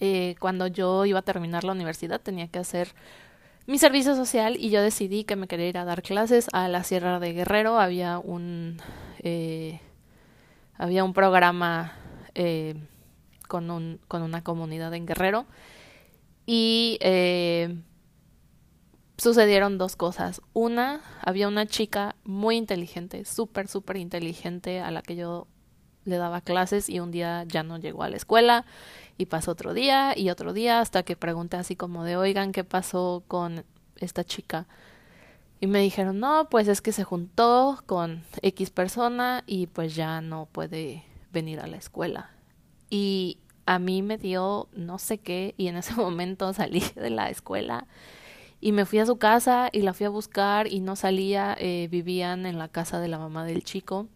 Eh, 0.00 0.34
cuando 0.40 0.66
yo 0.66 1.06
iba 1.06 1.20
a 1.20 1.22
terminar 1.22 1.64
la 1.64 1.72
universidad 1.72 2.20
tenía 2.20 2.48
que 2.48 2.58
hacer 2.58 2.92
mi 3.66 3.78
servicio 3.78 4.16
social 4.16 4.56
y 4.58 4.70
yo 4.70 4.82
decidí 4.82 5.24
que 5.24 5.36
me 5.36 5.46
quería 5.46 5.68
ir 5.68 5.78
a 5.78 5.84
dar 5.84 6.02
clases 6.02 6.48
a 6.52 6.68
la 6.68 6.82
Sierra 6.82 7.20
de 7.20 7.32
Guerrero. 7.32 7.78
Había 7.78 8.18
un, 8.18 8.78
eh, 9.20 9.80
había 10.82 11.04
un 11.04 11.12
programa 11.12 11.92
eh, 12.34 12.74
con, 13.46 13.70
un, 13.70 14.00
con 14.08 14.22
una 14.22 14.42
comunidad 14.42 14.92
en 14.94 15.06
Guerrero 15.06 15.46
y 16.44 16.98
eh, 17.02 17.78
sucedieron 19.16 19.78
dos 19.78 19.94
cosas. 19.94 20.42
Una, 20.54 21.00
había 21.20 21.46
una 21.46 21.66
chica 21.66 22.16
muy 22.24 22.56
inteligente, 22.56 23.24
súper, 23.24 23.68
súper 23.68 23.96
inteligente 23.96 24.80
a 24.80 24.90
la 24.90 25.02
que 25.02 25.14
yo 25.14 25.46
le 26.04 26.16
daba 26.16 26.40
clases 26.40 26.88
y 26.88 26.98
un 26.98 27.12
día 27.12 27.44
ya 27.46 27.62
no 27.62 27.78
llegó 27.78 28.02
a 28.02 28.08
la 28.08 28.16
escuela 28.16 28.66
y 29.16 29.26
pasó 29.26 29.52
otro 29.52 29.74
día 29.74 30.18
y 30.18 30.30
otro 30.30 30.52
día 30.52 30.80
hasta 30.80 31.04
que 31.04 31.14
pregunté 31.14 31.58
así 31.58 31.76
como 31.76 32.02
de, 32.02 32.16
oigan, 32.16 32.50
¿qué 32.50 32.64
pasó 32.64 33.22
con 33.28 33.64
esta 34.00 34.24
chica? 34.24 34.66
Y 35.62 35.68
me 35.68 35.78
dijeron, 35.78 36.18
no, 36.18 36.48
pues 36.50 36.66
es 36.66 36.80
que 36.80 36.90
se 36.90 37.04
juntó 37.04 37.84
con 37.86 38.24
X 38.42 38.70
persona 38.70 39.44
y 39.46 39.68
pues 39.68 39.94
ya 39.94 40.20
no 40.20 40.46
puede 40.46 41.04
venir 41.32 41.60
a 41.60 41.68
la 41.68 41.76
escuela. 41.76 42.32
Y 42.90 43.38
a 43.64 43.78
mí 43.78 44.02
me 44.02 44.18
dio 44.18 44.68
no 44.72 44.98
sé 44.98 45.18
qué 45.18 45.54
y 45.56 45.68
en 45.68 45.76
ese 45.76 45.94
momento 45.94 46.52
salí 46.52 46.82
de 46.96 47.10
la 47.10 47.30
escuela 47.30 47.86
y 48.60 48.72
me 48.72 48.86
fui 48.86 48.98
a 48.98 49.06
su 49.06 49.18
casa 49.18 49.68
y 49.70 49.82
la 49.82 49.94
fui 49.94 50.04
a 50.04 50.08
buscar 50.08 50.66
y 50.66 50.80
no 50.80 50.96
salía, 50.96 51.56
eh, 51.60 51.86
vivían 51.88 52.44
en 52.44 52.58
la 52.58 52.66
casa 52.66 52.98
de 52.98 53.06
la 53.06 53.20
mamá 53.20 53.44
del 53.44 53.62
chico. 53.62 54.08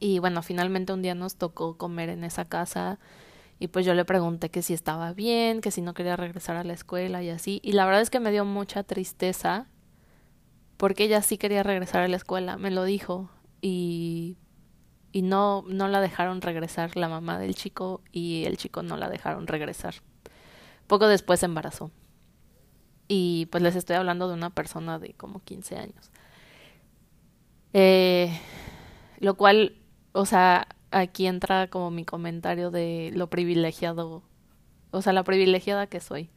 Y 0.00 0.18
bueno, 0.18 0.40
finalmente 0.42 0.94
un 0.94 1.02
día 1.02 1.14
nos 1.14 1.36
tocó 1.36 1.76
comer 1.76 2.08
en 2.08 2.24
esa 2.24 2.46
casa 2.46 2.98
y 3.58 3.68
pues 3.68 3.84
yo 3.84 3.92
le 3.92 4.06
pregunté 4.06 4.48
que 4.48 4.62
si 4.62 4.72
estaba 4.72 5.12
bien, 5.12 5.60
que 5.60 5.72
si 5.72 5.82
no 5.82 5.92
quería 5.92 6.16
regresar 6.16 6.56
a 6.56 6.64
la 6.64 6.72
escuela 6.72 7.22
y 7.22 7.28
así. 7.28 7.60
Y 7.62 7.72
la 7.72 7.84
verdad 7.84 8.00
es 8.00 8.08
que 8.08 8.18
me 8.18 8.30
dio 8.30 8.46
mucha 8.46 8.82
tristeza 8.82 9.66
porque 10.78 11.04
ella 11.04 11.20
sí 11.20 11.36
quería 11.36 11.62
regresar 11.62 12.02
a 12.02 12.08
la 12.08 12.16
escuela, 12.16 12.56
me 12.56 12.70
lo 12.70 12.84
dijo. 12.84 13.28
Y, 13.60 14.38
y 15.12 15.22
no, 15.22 15.64
no 15.66 15.88
la 15.88 16.00
dejaron 16.00 16.40
regresar 16.40 16.96
la 16.96 17.08
mamá 17.08 17.38
del 17.38 17.54
chico 17.54 18.00
y 18.12 18.44
el 18.46 18.56
chico 18.56 18.82
no 18.82 18.96
la 18.96 19.10
dejaron 19.10 19.46
regresar. 19.46 19.96
Poco 20.86 21.08
después 21.08 21.40
se 21.40 21.46
embarazó. 21.46 21.90
Y 23.08 23.46
pues 23.50 23.62
les 23.62 23.74
estoy 23.74 23.96
hablando 23.96 24.28
de 24.28 24.34
una 24.34 24.50
persona 24.50 24.98
de 24.98 25.14
como 25.14 25.40
15 25.42 25.76
años. 25.76 26.10
Eh, 27.72 28.38
lo 29.18 29.34
cual, 29.34 29.76
o 30.12 30.26
sea, 30.26 30.68
aquí 30.92 31.26
entra 31.26 31.68
como 31.68 31.90
mi 31.90 32.04
comentario 32.04 32.70
de 32.70 33.10
lo 33.14 33.28
privilegiado, 33.28 34.22
o 34.92 35.02
sea, 35.02 35.12
la 35.12 35.24
privilegiada 35.24 35.88
que 35.88 36.00
soy. 36.00 36.30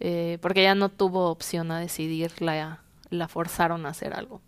Eh, 0.00 0.38
porque 0.42 0.62
ella 0.62 0.74
no 0.74 0.88
tuvo 0.88 1.30
opción 1.30 1.70
a 1.70 1.78
decidir, 1.78 2.42
la, 2.42 2.81
la 3.12 3.28
forzaron 3.28 3.86
a 3.86 3.90
hacer 3.90 4.14
algo. 4.14 4.40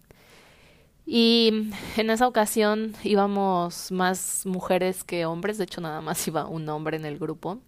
Y 1.06 1.70
en 1.96 2.10
esa 2.10 2.26
ocasión 2.26 2.94
íbamos 3.02 3.92
más 3.92 4.46
mujeres 4.46 5.04
que 5.04 5.26
hombres, 5.26 5.58
de 5.58 5.64
hecho 5.64 5.80
nada 5.80 6.00
más 6.00 6.26
iba 6.26 6.46
un 6.46 6.68
hombre 6.68 6.96
en 6.96 7.04
el 7.04 7.18
grupo. 7.18 7.58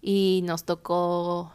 Y 0.00 0.42
nos 0.44 0.64
tocó 0.64 1.52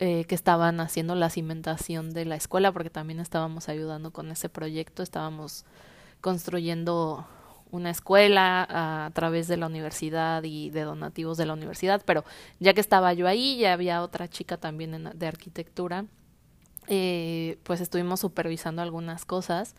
eh, 0.00 0.24
que 0.24 0.34
estaban 0.34 0.80
haciendo 0.80 1.14
la 1.14 1.30
cimentación 1.30 2.10
de 2.10 2.24
la 2.24 2.36
escuela, 2.36 2.72
porque 2.72 2.90
también 2.90 3.20
estábamos 3.20 3.68
ayudando 3.68 4.10
con 4.10 4.30
ese 4.30 4.48
proyecto, 4.48 5.02
estábamos 5.02 5.64
construyendo 6.20 7.26
una 7.70 7.90
escuela 7.90 8.66
a, 8.68 9.10
través 9.12 9.48
de 9.48 9.56
la 9.56 9.66
universidad 9.66 10.42
y 10.44 10.70
de 10.70 10.82
donativos 10.82 11.36
de 11.36 11.46
la 11.46 11.52
universidad, 11.52 12.02
pero 12.04 12.24
ya 12.60 12.72
que 12.74 12.80
estaba 12.80 13.12
yo 13.12 13.26
ahí, 13.28 13.58
ya 13.58 13.72
había 13.72 14.02
otra 14.02 14.28
chica 14.28 14.56
también 14.56 15.10
de 15.14 15.26
arquitectura, 15.26 16.06
eh, 16.86 17.58
pues 17.62 17.80
estuvimos 17.80 18.20
supervisando 18.20 18.82
algunas 18.82 19.24
cosas 19.24 19.74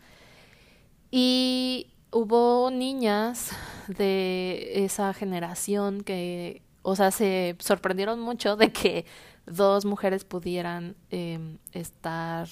y 1.10 1.88
hubo 2.10 2.70
niñas 2.70 3.50
de 3.88 4.84
esa 4.84 5.12
generación 5.14 6.02
que, 6.02 6.62
o 6.82 6.96
sea, 6.96 7.10
se 7.10 7.56
sorprendieron 7.58 8.20
mucho 8.20 8.56
de 8.56 8.72
que 8.72 9.06
dos 9.46 9.84
mujeres 9.84 10.24
pudieran 10.24 10.96
em, 11.10 11.58
estar 11.72 12.48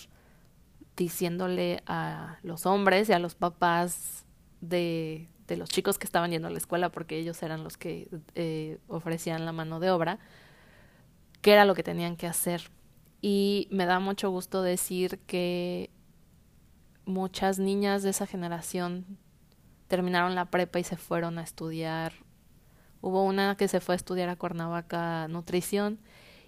diciéndole 0.96 1.82
a 1.86 2.38
los 2.42 2.66
hombres 2.66 3.08
y 3.08 3.12
a 3.12 3.18
los 3.18 3.34
papás 3.34 4.24
de 4.60 5.28
de 5.46 5.56
los 5.56 5.68
chicos 5.68 5.98
que 5.98 6.06
estaban 6.06 6.30
yendo 6.30 6.48
a 6.48 6.50
la 6.50 6.58
escuela, 6.58 6.90
porque 6.90 7.18
ellos 7.18 7.42
eran 7.42 7.64
los 7.64 7.76
que 7.76 8.08
eh, 8.34 8.78
ofrecían 8.88 9.44
la 9.44 9.52
mano 9.52 9.80
de 9.80 9.90
obra, 9.90 10.18
qué 11.42 11.52
era 11.52 11.64
lo 11.64 11.74
que 11.74 11.82
tenían 11.82 12.16
que 12.16 12.26
hacer. 12.26 12.70
Y 13.26 13.68
me 13.70 13.86
da 13.86 14.00
mucho 14.00 14.28
gusto 14.28 14.60
decir 14.60 15.18
que 15.20 15.88
muchas 17.06 17.58
niñas 17.58 18.02
de 18.02 18.10
esa 18.10 18.26
generación 18.26 19.16
terminaron 19.88 20.34
la 20.34 20.50
prepa 20.50 20.78
y 20.78 20.84
se 20.84 20.98
fueron 20.98 21.38
a 21.38 21.42
estudiar. 21.42 22.12
Hubo 23.00 23.24
una 23.24 23.56
que 23.56 23.66
se 23.66 23.80
fue 23.80 23.94
a 23.94 23.96
estudiar 23.96 24.28
a 24.28 24.36
Cuernavaca 24.36 25.26
nutrición 25.28 26.00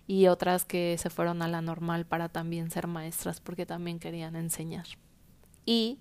y 0.07 0.27
otras 0.27 0.67
que 0.67 0.99
se 0.99 1.09
fueron 1.09 1.41
a 1.41 1.49
la 1.49 1.63
normal 1.63 2.05
para 2.05 2.29
también 2.29 2.71
ser 2.71 2.89
maestras 2.89 3.41
porque 3.41 3.65
también 3.65 3.99
querían 3.99 4.37
enseñar. 4.37 4.85
Y 5.65 6.01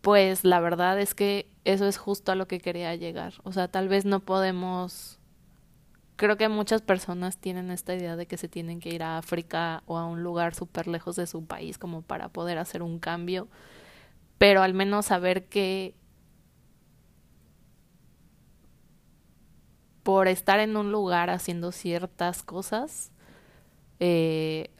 pues 0.00 0.44
la 0.44 0.60
verdad 0.60 0.98
es 0.98 1.14
que 1.14 1.52
eso 1.66 1.86
es 1.86 1.98
justo 1.98 2.32
a 2.32 2.36
lo 2.36 2.48
que 2.48 2.58
quería 2.58 2.94
llegar. 2.94 3.34
O 3.42 3.52
sea, 3.52 3.68
tal 3.68 3.90
vez 3.90 4.06
no 4.06 4.20
podemos... 4.20 5.17
Creo 6.18 6.36
que 6.36 6.50
muchas 6.50 6.82
personas 6.82 7.38
tienen 7.38 7.70
esta 7.70 7.94
idea 7.94 8.16
de 8.16 8.26
que 8.26 8.36
se 8.36 8.48
tienen 8.48 8.80
que 8.80 8.90
ir 8.90 9.02
a 9.02 9.16
África 9.16 9.82
o 9.86 9.96
a 9.96 10.04
un 10.04 10.22
lugar 10.22 10.54
súper 10.54 10.86
lejos 10.86 11.16
de 11.16 11.26
su 11.26 11.46
país 11.46 11.78
como 11.78 12.02
para 12.02 12.28
poder 12.28 12.58
hacer 12.58 12.82
un 12.82 12.98
cambio, 12.98 13.48
pero 14.36 14.62
al 14.62 14.74
menos 14.74 15.06
saber 15.06 15.46
que 15.46 15.94
por 20.02 20.28
estar 20.28 20.60
en 20.60 20.76
un 20.76 20.92
lugar 20.92 21.30
haciendo 21.30 21.72
ciertas 21.72 22.42
cosas, 22.42 23.12
eh, 24.00 24.70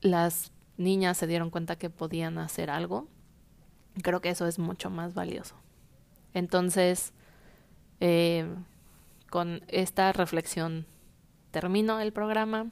las 0.00 0.52
niñas 0.78 1.18
se 1.18 1.28
dieron 1.28 1.50
cuenta 1.50 1.76
que 1.76 1.90
podían 1.90 2.38
hacer 2.38 2.70
algo 2.70 3.06
Creo 4.02 4.20
que 4.20 4.30
eso 4.30 4.46
es 4.46 4.58
mucho 4.58 4.90
más 4.90 5.14
valioso. 5.14 5.54
Entonces, 6.34 7.12
eh, 8.00 8.46
con 9.30 9.62
esta 9.68 10.12
reflexión 10.12 10.86
termino 11.50 12.00
el 12.00 12.12
programa. 12.12 12.66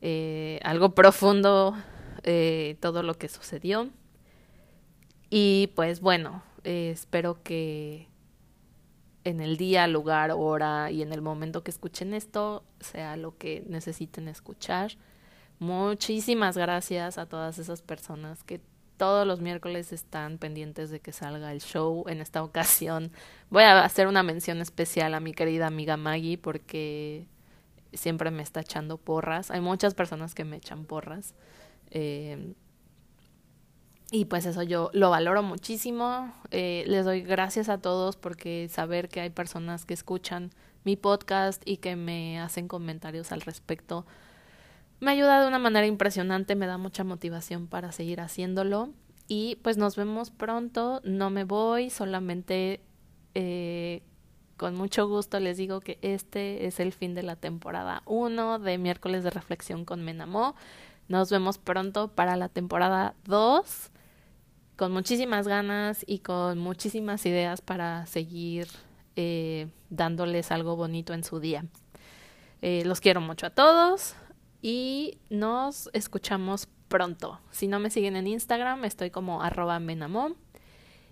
Eh, 0.00 0.60
algo 0.62 0.94
profundo 0.94 1.76
eh, 2.22 2.76
todo 2.80 3.02
lo 3.02 3.14
que 3.14 3.28
sucedió. 3.28 3.90
Y 5.28 5.72
pues 5.74 6.00
bueno, 6.00 6.42
espero 6.64 7.42
que 7.42 8.08
en 9.26 9.40
el 9.40 9.56
día, 9.56 9.88
lugar, 9.88 10.30
hora 10.30 10.90
y 10.92 11.02
en 11.02 11.12
el 11.12 11.20
momento 11.20 11.64
que 11.64 11.72
escuchen 11.72 12.14
esto 12.14 12.62
sea 12.78 13.16
lo 13.16 13.36
que 13.36 13.64
necesiten 13.68 14.28
escuchar. 14.28 14.92
Muchísimas 15.58 16.56
gracias 16.56 17.18
a 17.18 17.26
todas 17.26 17.58
esas 17.58 17.82
personas 17.82 18.44
que 18.44 18.60
todos 18.96 19.26
los 19.26 19.40
miércoles 19.40 19.92
están 19.92 20.38
pendientes 20.38 20.90
de 20.90 21.00
que 21.00 21.12
salga 21.12 21.52
el 21.52 21.60
show. 21.60 22.04
En 22.08 22.20
esta 22.20 22.42
ocasión 22.42 23.12
voy 23.50 23.62
a 23.62 23.84
hacer 23.84 24.06
una 24.06 24.22
mención 24.22 24.60
especial 24.60 25.14
a 25.14 25.20
mi 25.20 25.32
querida 25.32 25.66
amiga 25.66 25.96
Maggie 25.96 26.38
porque 26.38 27.28
siempre 27.92 28.30
me 28.30 28.42
está 28.42 28.60
echando 28.60 28.98
porras. 28.98 29.50
Hay 29.50 29.60
muchas 29.60 29.94
personas 29.94 30.34
que 30.34 30.44
me 30.44 30.56
echan 30.56 30.84
porras. 30.84 31.34
Eh, 31.90 32.54
y 34.10 34.26
pues 34.26 34.46
eso 34.46 34.62
yo 34.62 34.90
lo 34.92 35.10
valoro 35.10 35.42
muchísimo. 35.42 36.32
Eh, 36.50 36.84
les 36.86 37.04
doy 37.04 37.22
gracias 37.22 37.68
a 37.68 37.78
todos 37.78 38.16
porque 38.16 38.68
saber 38.70 39.08
que 39.08 39.20
hay 39.20 39.30
personas 39.30 39.84
que 39.84 39.94
escuchan 39.94 40.52
mi 40.84 40.96
podcast 40.96 41.60
y 41.64 41.78
que 41.78 41.96
me 41.96 42.38
hacen 42.38 42.68
comentarios 42.68 43.32
al 43.32 43.40
respecto 43.40 44.06
me 45.00 45.10
ayuda 45.10 45.42
de 45.42 45.48
una 45.48 45.58
manera 45.58 45.86
impresionante, 45.86 46.56
me 46.56 46.66
da 46.66 46.78
mucha 46.78 47.04
motivación 47.04 47.66
para 47.66 47.92
seguir 47.92 48.20
haciéndolo. 48.20 48.90
Y 49.28 49.56
pues 49.62 49.76
nos 49.76 49.96
vemos 49.96 50.30
pronto, 50.30 51.00
no 51.04 51.30
me 51.30 51.44
voy, 51.44 51.90
solamente 51.90 52.80
eh, 53.34 54.02
con 54.56 54.74
mucho 54.74 55.08
gusto 55.08 55.40
les 55.40 55.56
digo 55.56 55.80
que 55.80 55.98
este 56.00 56.66
es 56.66 56.80
el 56.80 56.92
fin 56.92 57.14
de 57.14 57.22
la 57.22 57.36
temporada 57.36 58.02
1 58.06 58.60
de 58.60 58.78
miércoles 58.78 59.24
de 59.24 59.30
reflexión 59.30 59.84
con 59.84 60.02
Menamo. 60.04 60.54
Nos 61.08 61.30
vemos 61.30 61.58
pronto 61.58 62.08
para 62.08 62.36
la 62.36 62.48
temporada 62.48 63.14
2 63.24 63.90
con 64.76 64.92
muchísimas 64.92 65.48
ganas 65.48 66.04
y 66.06 66.20
con 66.20 66.58
muchísimas 66.58 67.26
ideas 67.26 67.60
para 67.60 68.06
seguir 68.06 68.68
eh, 69.16 69.68
dándoles 69.90 70.52
algo 70.52 70.76
bonito 70.76 71.14
en 71.14 71.24
su 71.24 71.40
día. 71.40 71.64
Eh, 72.62 72.82
los 72.86 73.00
quiero 73.00 73.20
mucho 73.20 73.46
a 73.46 73.50
todos 73.50 74.14
y 74.62 75.18
nos 75.30 75.90
escuchamos 75.92 76.68
pronto. 76.88 77.40
Si 77.50 77.66
no 77.66 77.78
me 77.78 77.90
siguen 77.90 78.16
en 78.16 78.26
Instagram, 78.26 78.84
estoy 78.84 79.10
como 79.10 79.42
arroba 79.42 79.78
menamom. 79.78 80.34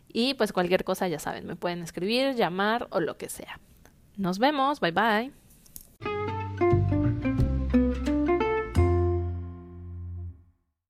Y 0.09 0.35
pues 0.35 0.52
cualquier 0.52 0.85
cosa 0.85 1.09
ya 1.09 1.18
saben, 1.18 1.46
me 1.46 1.57
pueden 1.57 1.83
escribir, 1.83 2.35
llamar 2.35 2.87
o 2.90 3.00
lo 3.00 3.16
que 3.16 3.28
sea. 3.28 3.59
Nos 4.16 4.38
vemos, 4.38 4.80
bye 4.80 4.92
bye. 4.92 5.43